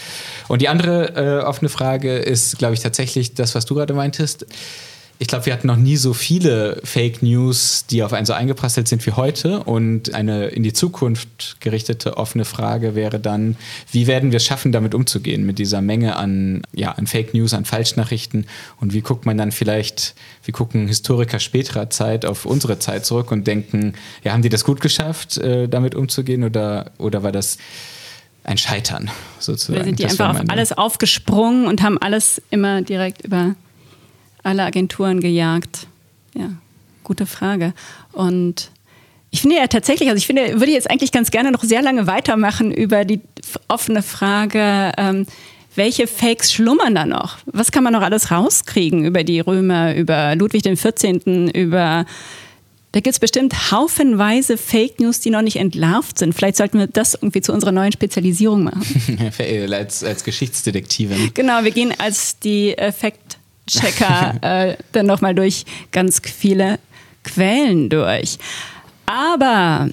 Und 0.49 0.63
die 0.63 0.69
andere 0.69 1.41
äh, 1.41 1.45
offene 1.45 1.69
Frage 1.69 2.17
ist, 2.19 2.59
glaube 2.59 2.75
ich, 2.75 2.81
tatsächlich 2.81 3.35
das, 3.35 3.55
was 3.55 3.65
du 3.65 3.75
gerade 3.75 3.95
meintest. 3.95 4.47
Ich 5.23 5.27
glaube, 5.27 5.45
wir 5.45 5.53
hatten 5.53 5.67
noch 5.67 5.77
nie 5.77 5.99
so 5.99 6.15
viele 6.15 6.81
Fake 6.83 7.23
News, 7.23 7.85
die 7.91 8.03
auf 8.03 8.15
einen 8.15 8.25
so 8.25 8.33
eingeprasselt 8.33 8.89
sind 8.89 9.05
wie 9.05 9.13
heute. 9.13 9.63
Und 9.65 10.15
eine 10.15 10.47
in 10.47 10.63
die 10.63 10.73
Zukunft 10.73 11.61
gerichtete 11.61 12.17
offene 12.17 12.47
Frage 12.47 12.95
wäre 12.95 13.21
dann, 13.21 13.57
wie 13.93 14.07
werden 14.07 14.33
wir 14.33 14.39
es 14.39 14.47
schaffen, 14.47 14.73
damit 14.73 14.95
umzugehen, 14.95 15.45
mit 15.45 15.59
dieser 15.59 15.83
Menge 15.83 16.17
an, 16.17 16.63
ja, 16.73 16.93
an 16.93 17.07
Fake 17.07 17.35
News, 17.35 17.53
an 17.53 17.67
Falschnachrichten? 17.67 18.47
Und 18.81 18.95
wie 18.95 19.03
guckt 19.03 19.27
man 19.27 19.37
dann 19.37 19.53
vielleicht, 19.53 20.15
wie 20.45 20.53
gucken 20.53 20.89
Historiker 20.89 21.39
späterer 21.39 21.91
Zeit 21.91 22.25
auf 22.25 22.47
unsere 22.47 22.79
Zeit 22.79 23.05
zurück 23.05 23.31
und 23.31 23.47
denken, 23.47 23.93
ja, 24.25 24.33
haben 24.33 24.41
die 24.41 24.49
das 24.49 24.65
gut 24.65 24.81
geschafft, 24.81 25.37
äh, 25.37 25.69
damit 25.69 25.95
umzugehen? 25.95 26.45
Oder, 26.45 26.93
oder 26.97 27.23
war 27.23 27.31
das 27.31 27.59
ein 28.43 28.57
Scheitern 28.57 29.11
sozusagen? 29.39 29.77
Oder 29.77 29.85
sind 29.85 29.99
die 29.99 30.03
Das 30.05 30.19
einfach 30.19 30.41
auf 30.41 30.49
alles 30.49 30.73
aufgesprungen 30.73 31.67
und 31.67 31.83
haben 31.83 31.99
alles 31.99 32.41
immer 32.49 32.81
direkt 32.81 33.23
über 33.27 33.55
alle 34.43 34.65
Agenturen 34.65 35.21
gejagt? 35.21 35.87
Ja, 36.35 36.51
gute 37.05 37.27
Frage. 37.27 37.73
Und 38.13 38.71
ich 39.31 39.43
finde 39.43 39.57
ja 39.57 39.67
tatsächlich, 39.67 40.09
also 40.09 40.19
ich 40.19 40.27
finde, 40.27 40.61
würde 40.61 40.73
jetzt 40.73 40.91
eigentlich 40.91 41.13
ganz 41.13 41.31
gerne 41.31 41.53
noch 41.53 41.63
sehr 41.63 41.83
lange 41.83 42.07
weitermachen 42.07 42.73
über 42.73 43.05
die 43.05 43.21
offene 43.69 44.03
Frage, 44.03 44.93
ähm, 44.97 45.27
welche 45.77 46.09
Fakes 46.09 46.53
schlummern 46.53 46.95
da 46.95 47.07
noch? 47.07 47.39
Was 47.47 47.71
kann 47.71 47.85
man 47.85 47.93
noch 47.93 48.03
alles 48.03 48.31
rauskriegen 48.31 49.05
über 49.05 49.23
die 49.23 49.41
Römer, 49.41 49.95
über 49.95 50.35
Ludwig 50.35 50.65
XIV., 50.65 51.53
über 51.55 52.07
da 52.93 52.99
gibt 52.99 53.15
es 53.15 53.21
bestimmt 53.21 53.71
haufenweise 53.71 54.57
Fake 54.57 54.99
News, 54.99 55.21
die 55.21 55.31
noch 55.31 55.43
nicht 55.43 55.57
entlarvt 55.57 56.19
sind. 56.19 56.35
Vielleicht 56.35 56.57
sollten 56.57 56.81
wir 56.81 56.89
das 56.89 57.15
irgendwie 57.15 57.41
zu 57.41 57.53
unserer 57.53 57.71
neuen 57.71 57.93
Spezialisierung 57.93 58.65
machen. 58.65 58.85
als, 59.73 60.03
als 60.03 60.25
Geschichtsdetektivin. 60.25 61.31
Genau, 61.35 61.63
wir 61.63 61.71
gehen 61.71 61.95
als 61.99 62.41
die 62.41 62.77
äh, 62.77 62.91
Fact-Checker 63.71 64.39
äh, 64.71 64.77
dann 64.93 65.07
nochmal 65.07 65.35
durch 65.35 65.65
ganz 65.93 66.21
viele 66.25 66.79
Quellen 67.23 67.89
durch. 67.89 68.39
Aber 69.07 69.89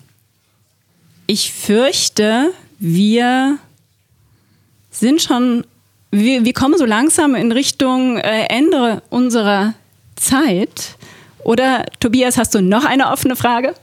ich 1.26 1.52
fürchte, 1.52 2.54
wir 2.80 3.58
sind 4.92 5.22
schon, 5.22 5.66
wir, 6.12 6.46
wir 6.46 6.54
kommen 6.54 6.78
so 6.78 6.86
langsam 6.86 7.36
in 7.36 7.52
Richtung 7.52 8.18
äh, 8.18 8.46
Ende 8.50 9.02
unserer 9.10 9.74
Zeit. 10.16 10.96
Oder 11.44 11.86
Tobias, 12.00 12.38
hast 12.38 12.56
du 12.56 12.62
noch 12.62 12.86
eine 12.86 13.12
offene 13.12 13.36
Frage? 13.36 13.74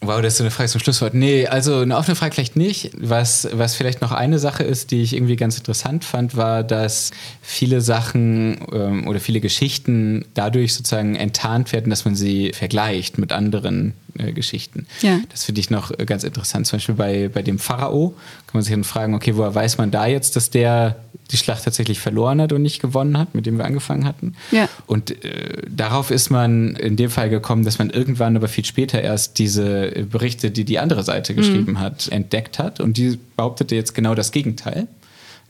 Wow, 0.00 0.22
das 0.22 0.34
ist 0.34 0.38
so 0.38 0.44
eine 0.44 0.52
Frage 0.52 0.70
zum 0.70 0.80
Schlusswort. 0.80 1.14
Nee, 1.14 1.48
also 1.48 1.80
eine 1.80 1.96
offene 1.96 2.14
Frage 2.14 2.32
vielleicht 2.32 2.54
nicht. 2.54 2.92
Was, 2.96 3.48
was 3.52 3.74
vielleicht 3.74 4.00
noch 4.00 4.12
eine 4.12 4.38
Sache 4.38 4.62
ist, 4.62 4.92
die 4.92 5.02
ich 5.02 5.12
irgendwie 5.12 5.34
ganz 5.34 5.58
interessant 5.58 6.04
fand, 6.04 6.36
war, 6.36 6.62
dass 6.62 7.10
viele 7.42 7.80
Sachen 7.80 8.60
ähm, 8.72 9.08
oder 9.08 9.18
viele 9.18 9.40
Geschichten 9.40 10.24
dadurch 10.34 10.74
sozusagen 10.74 11.16
enttarnt 11.16 11.72
werden, 11.72 11.90
dass 11.90 12.04
man 12.04 12.14
sie 12.14 12.52
vergleicht 12.52 13.18
mit 13.18 13.32
anderen 13.32 13.94
äh, 14.18 14.32
Geschichten. 14.32 14.86
Ja. 15.02 15.18
Das 15.30 15.44
finde 15.44 15.60
ich 15.60 15.70
noch 15.70 15.90
ganz 16.06 16.22
interessant. 16.22 16.68
Zum 16.68 16.76
Beispiel 16.76 16.94
bei, 16.94 17.28
bei 17.28 17.42
dem 17.42 17.58
Pharao 17.58 18.10
kann 18.46 18.54
man 18.54 18.62
sich 18.62 18.72
dann 18.72 18.84
fragen, 18.84 19.14
okay, 19.14 19.36
woher 19.36 19.54
weiß 19.54 19.78
man 19.78 19.90
da 19.90 20.06
jetzt, 20.06 20.36
dass 20.36 20.50
der 20.50 20.94
die 21.30 21.36
Schlacht 21.36 21.64
tatsächlich 21.64 22.00
verloren 22.00 22.40
hat 22.40 22.52
und 22.52 22.62
nicht 22.62 22.80
gewonnen 22.80 23.18
hat, 23.18 23.34
mit 23.34 23.46
dem 23.46 23.58
wir 23.58 23.64
angefangen 23.64 24.04
hatten. 24.04 24.34
Ja. 24.50 24.68
Und 24.86 25.24
äh, 25.24 25.62
darauf 25.68 26.10
ist 26.10 26.30
man 26.30 26.74
in 26.76 26.96
dem 26.96 27.10
Fall 27.10 27.28
gekommen, 27.28 27.64
dass 27.64 27.78
man 27.78 27.90
irgendwann, 27.90 28.36
aber 28.36 28.48
viel 28.48 28.64
später 28.64 29.00
erst 29.00 29.38
diese 29.38 30.06
Berichte, 30.10 30.50
die 30.50 30.64
die 30.64 30.78
andere 30.78 31.02
Seite 31.02 31.34
geschrieben 31.34 31.72
mhm. 31.72 31.80
hat, 31.80 32.08
entdeckt 32.08 32.58
hat. 32.58 32.80
Und 32.80 32.96
die 32.96 33.18
behauptete 33.36 33.74
jetzt 33.74 33.94
genau 33.94 34.14
das 34.14 34.32
Gegenteil. 34.32 34.88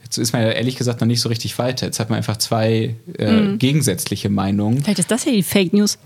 Jetzt 0.03 0.17
ist 0.17 0.33
man 0.33 0.41
ja 0.41 0.49
ehrlich 0.49 0.75
gesagt 0.75 1.01
noch 1.01 1.07
nicht 1.07 1.21
so 1.21 1.29
richtig 1.29 1.57
weiter. 1.59 1.85
Jetzt 1.85 1.99
hat 1.99 2.09
man 2.09 2.17
einfach 2.17 2.37
zwei 2.37 2.95
äh, 3.17 3.31
mhm. 3.31 3.59
gegensätzliche 3.59 4.29
Meinungen. 4.29 4.83
Vielleicht 4.83 4.99
ist 4.99 5.11
das 5.11 5.25
ja 5.25 5.31
die 5.31 5.43
Fake 5.43 5.71
News. 5.71 5.97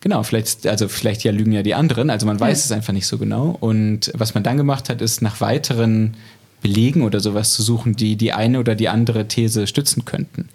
Genau, 0.00 0.24
vielleicht, 0.24 0.66
also 0.66 0.88
vielleicht 0.88 1.22
ja 1.22 1.30
lügen 1.30 1.52
ja 1.52 1.62
die 1.62 1.74
anderen, 1.74 2.10
also 2.10 2.26
man 2.26 2.40
weiß 2.40 2.58
ja. 2.58 2.64
es 2.64 2.72
einfach 2.72 2.92
nicht 2.92 3.06
so 3.06 3.18
genau. 3.18 3.56
Und 3.60 4.10
was 4.14 4.34
man 4.34 4.42
dann 4.42 4.56
gemacht 4.56 4.88
hat, 4.88 5.00
ist 5.00 5.22
nach 5.22 5.40
weiteren 5.40 6.14
Belegen 6.62 7.02
oder 7.02 7.20
sowas 7.20 7.52
zu 7.52 7.62
suchen, 7.62 7.96
die 7.96 8.16
die 8.16 8.32
eine 8.32 8.60
oder 8.60 8.74
die 8.74 8.88
andere 8.88 9.28
These 9.28 9.66
stützen 9.66 10.04
könnten. 10.04 10.48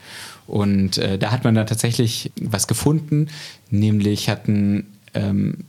Und 0.47 0.97
äh, 0.97 1.17
da 1.17 1.31
hat 1.31 1.43
man 1.43 1.55
dann 1.55 1.67
tatsächlich 1.67 2.31
was 2.41 2.67
gefunden, 2.67 3.27
nämlich 3.69 4.29
hatten 4.29 4.87
ähm, 5.13 5.65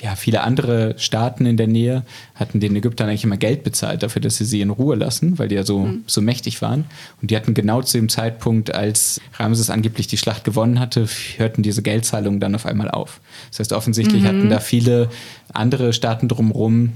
ja, 0.00 0.16
viele 0.16 0.42
andere 0.42 0.94
Staaten 0.98 1.46
in 1.46 1.56
der 1.56 1.66
Nähe 1.66 2.04
hatten 2.36 2.60
den 2.60 2.76
Ägyptern 2.76 3.08
eigentlich 3.08 3.24
immer 3.24 3.36
Geld 3.36 3.64
bezahlt 3.64 4.02
dafür, 4.02 4.22
dass 4.22 4.36
sie 4.36 4.44
sie 4.44 4.60
in 4.60 4.70
Ruhe 4.70 4.94
lassen, 4.94 5.38
weil 5.38 5.48
die 5.48 5.54
ja 5.54 5.64
so, 5.64 5.80
mhm. 5.80 6.04
so 6.06 6.20
mächtig 6.20 6.62
waren. 6.62 6.84
Und 7.20 7.30
die 7.30 7.36
hatten 7.36 7.54
genau 7.54 7.82
zu 7.82 7.98
dem 7.98 8.08
Zeitpunkt, 8.08 8.74
als 8.74 9.20
Ramses 9.38 9.70
angeblich 9.70 10.06
die 10.06 10.18
Schlacht 10.18 10.44
gewonnen 10.44 10.78
hatte, 10.78 11.08
hörten 11.38 11.62
diese 11.62 11.82
Geldzahlungen 11.82 12.38
dann 12.38 12.54
auf 12.54 12.66
einmal 12.66 12.90
auf. 12.90 13.20
Das 13.50 13.60
heißt, 13.60 13.72
offensichtlich 13.72 14.22
mhm. 14.22 14.28
hatten 14.28 14.50
da 14.50 14.60
viele 14.60 15.08
andere 15.52 15.92
Staaten 15.92 16.28
drumherum 16.28 16.92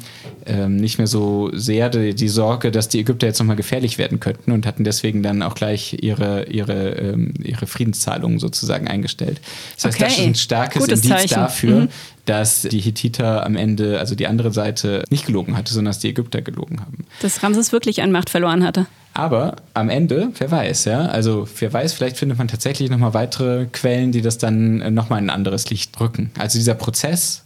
ähm, 0.46 0.76
nicht 0.76 0.98
mehr 0.98 1.07
so 1.07 1.50
sehr 1.53 1.88
die, 1.88 2.14
die, 2.14 2.29
Sorge, 2.29 2.70
dass 2.70 2.88
die 2.88 3.00
Ägypter 3.00 3.26
jetzt 3.26 3.38
nochmal 3.38 3.57
gefährlich 3.57 3.98
werden 3.98 4.20
könnten 4.20 4.53
und 4.53 4.66
hatten 4.66 4.85
deswegen 4.85 5.22
dann 5.22 5.42
auch 5.42 5.55
gleich 5.55 5.96
ihre, 6.00 6.44
ihre, 6.44 6.90
ähm, 6.90 7.35
ihre 7.42 7.66
Friedenszahlungen 7.66 8.38
sozusagen 8.38 8.88
eingestellt. 8.88 9.40
Das 9.76 9.87
heißt, 9.87 9.96
okay. 9.96 10.05
das 10.05 10.18
ist 10.18 10.24
ein 10.24 10.35
starkes 10.35 10.83
Gutes 10.83 11.05
Indiz 11.05 11.16
Zeichen. 11.16 11.35
dafür, 11.35 11.81
mhm. 11.83 11.88
dass 12.26 12.62
die 12.62 12.81
Hittiter 12.81 13.46
am 13.46 13.57
Ende, 13.57 13.98
also 13.98 14.14
die 14.14 14.26
andere 14.26 14.53
Seite, 14.53 15.05
nicht 15.11 15.24
gelogen 15.31 15.57
hatte, 15.57 15.73
sondern 15.73 15.90
dass 15.90 16.01
die 16.01 16.09
Ägypter 16.09 16.43
gelogen 16.43 16.81
haben. 16.81 17.05
Dass 17.21 17.43
Ramses 17.43 17.73
wirklich 17.73 18.03
an 18.03 18.12
Macht 18.12 18.31
verloren 18.31 18.64
hatte. 18.64 18.87
Aber 19.14 19.57
am 19.75 19.88
Ende, 19.88 20.31
wer 20.38 20.51
weiß, 20.51 20.85
ja, 20.85 21.07
also 21.07 21.49
wer 21.59 21.73
weiß, 21.73 21.93
vielleicht 21.93 22.16
findet 22.16 22.38
man 22.38 22.49
tatsächlich 22.49 22.90
nochmal 22.90 23.14
weitere 23.14 23.66
Quellen, 23.66 24.12
die 24.12 24.23
das 24.23 24.38
dann 24.38 24.95
nochmal 24.95 25.19
in 25.19 25.27
ein 25.27 25.35
anderes 25.35 25.69
Licht 25.71 25.99
rücken. 26.01 26.31
Also 26.38 26.59
dieser 26.59 26.75
Prozess, 26.75 27.43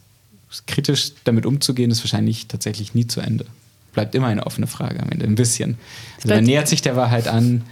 kritisch 0.67 1.13
damit 1.25 1.47
umzugehen, 1.47 1.91
ist 1.91 2.03
wahrscheinlich 2.05 2.49
tatsächlich 2.49 2.95
nie 2.95 3.07
zu 3.07 3.21
Ende. 3.21 3.47
Bleibt 3.93 4.15
immer 4.15 4.27
eine 4.27 4.47
offene 4.47 4.67
Frage 4.67 5.01
am 5.01 5.09
Ende, 5.11 5.25
ein 5.25 5.37
bisschen. 5.37 5.79
Also 6.17 6.35
man 6.35 6.45
nähert 6.45 6.69
sich 6.69 6.83
der 6.83 6.97
Wahrheit 6.97 7.29
an. 7.29 7.63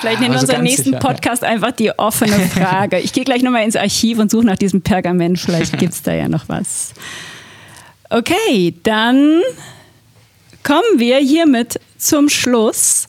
Vielleicht 0.00 0.20
nennen 0.20 0.34
wir 0.34 0.40
unseren 0.40 0.62
nächsten 0.62 0.84
sicher, 0.84 0.98
Podcast 0.98 1.42
ja. 1.42 1.48
einfach 1.48 1.72
die 1.72 1.98
offene 1.98 2.38
Frage. 2.50 2.98
Ich 2.98 3.12
gehe 3.12 3.24
gleich 3.24 3.42
nochmal 3.42 3.64
ins 3.64 3.76
Archiv 3.76 4.18
und 4.18 4.30
suche 4.30 4.44
nach 4.44 4.56
diesem 4.56 4.82
Pergament. 4.82 5.38
Vielleicht 5.38 5.78
gibt 5.78 5.94
es 5.94 6.02
da 6.02 6.12
ja 6.12 6.28
noch 6.28 6.48
was. 6.48 6.92
Okay, 8.10 8.74
dann 8.84 9.42
kommen 10.62 10.98
wir 10.98 11.18
hiermit 11.18 11.78
zum 11.98 12.30
Schluss. 12.30 13.06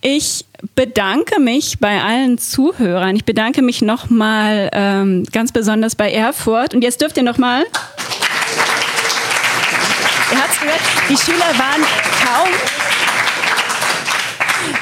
Ich 0.00 0.46
bedanke 0.74 1.38
mich 1.38 1.78
bei 1.80 2.02
allen 2.02 2.38
Zuhörern. 2.38 3.14
Ich 3.14 3.26
bedanke 3.26 3.60
mich 3.60 3.82
nochmal 3.82 4.70
ähm, 4.72 5.24
ganz 5.32 5.52
besonders 5.52 5.96
bei 5.96 6.10
Erfurt. 6.10 6.72
Und 6.72 6.82
jetzt 6.82 7.02
dürft 7.02 7.18
ihr 7.18 7.22
nochmal. 7.22 7.64
Ihr 10.30 10.38
habt 10.38 10.52
es 10.52 10.60
gehört, 10.60 10.80
die 11.10 11.16
Schüler 11.16 11.58
waren 11.58 11.82
kaum. 12.24 12.48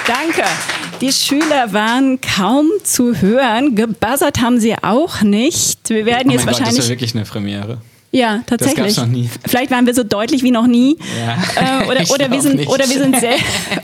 Danke. 0.06 0.44
Die 1.00 1.12
Schüler 1.12 1.72
waren 1.72 2.20
kaum 2.20 2.68
zu 2.84 3.20
hören. 3.20 3.74
Gebuzzert 3.74 4.40
haben 4.40 4.60
sie 4.60 4.76
auch 4.80 5.22
nicht. 5.22 5.88
Wir 5.88 6.06
werden 6.06 6.28
oh 6.28 6.34
jetzt 6.34 6.46
wahrscheinlich. 6.46 6.68
Gott, 6.68 6.78
das 6.78 6.84
ist 6.84 6.88
ja 6.88 6.94
wirklich 6.94 7.16
eine 7.16 7.24
Premiere. 7.24 7.78
Ja, 8.12 8.42
tatsächlich. 8.46 8.86
Das 8.86 8.96
gab's 8.96 9.06
noch 9.06 9.14
nie. 9.14 9.30
Vielleicht 9.46 9.70
waren 9.70 9.86
wir 9.86 9.94
so 9.94 10.02
deutlich 10.02 10.42
wie 10.42 10.50
noch 10.50 10.66
nie. 10.66 10.98
Ja, 11.18 11.82
äh, 11.82 11.86
oder, 11.88 12.00
oder, 12.10 12.30
wir 12.30 12.42
sind, 12.42 12.66
oder, 12.66 12.88
wir 12.88 12.98
sind 12.98 13.16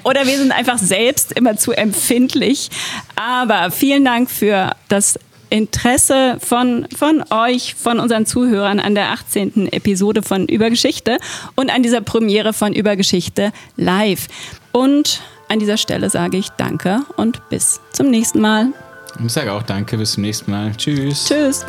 oder 0.03 0.27
wir 0.27 0.37
sind 0.37 0.53
einfach 0.53 0.79
selbst 0.79 1.33
immer 1.33 1.57
zu 1.57 1.73
empfindlich. 1.73 2.71
Aber 3.15 3.71
vielen 3.71 4.05
Dank 4.05 4.31
für 4.31 4.73
das 4.89 5.19
Interesse 5.49 6.39
von, 6.41 6.89
von 6.97 7.25
euch, 7.31 7.75
von 7.77 8.01
unseren 8.01 8.27
Zuhörern 8.27 8.81
an 8.81 8.97
der 8.97 9.11
18. 9.13 9.73
Episode 9.73 10.23
von 10.23 10.47
Übergeschichte 10.47 11.19
und 11.55 11.71
an 11.71 11.83
dieser 11.83 12.01
Premiere 12.01 12.53
von 12.53 12.73
Übergeschichte 12.73 13.53
live. 13.77 14.27
Und 14.73 15.21
an 15.49 15.61
dieser 15.61 15.77
Stelle 15.77 16.11
sage 16.11 16.37
ich 16.37 16.49
Danke 16.51 17.03
und 17.17 17.49
bis 17.49 17.81
zum 17.93 18.11
nächsten 18.11 18.41
Mal. 18.41 18.73
Ich 19.25 19.33
sage 19.33 19.53
auch 19.53 19.63
Danke, 19.63 19.97
bis 19.97 20.13
zum 20.13 20.23
nächsten 20.23 20.51
Mal. 20.51 20.73
Tschüss. 20.77 21.27
Tschüss. 21.27 21.65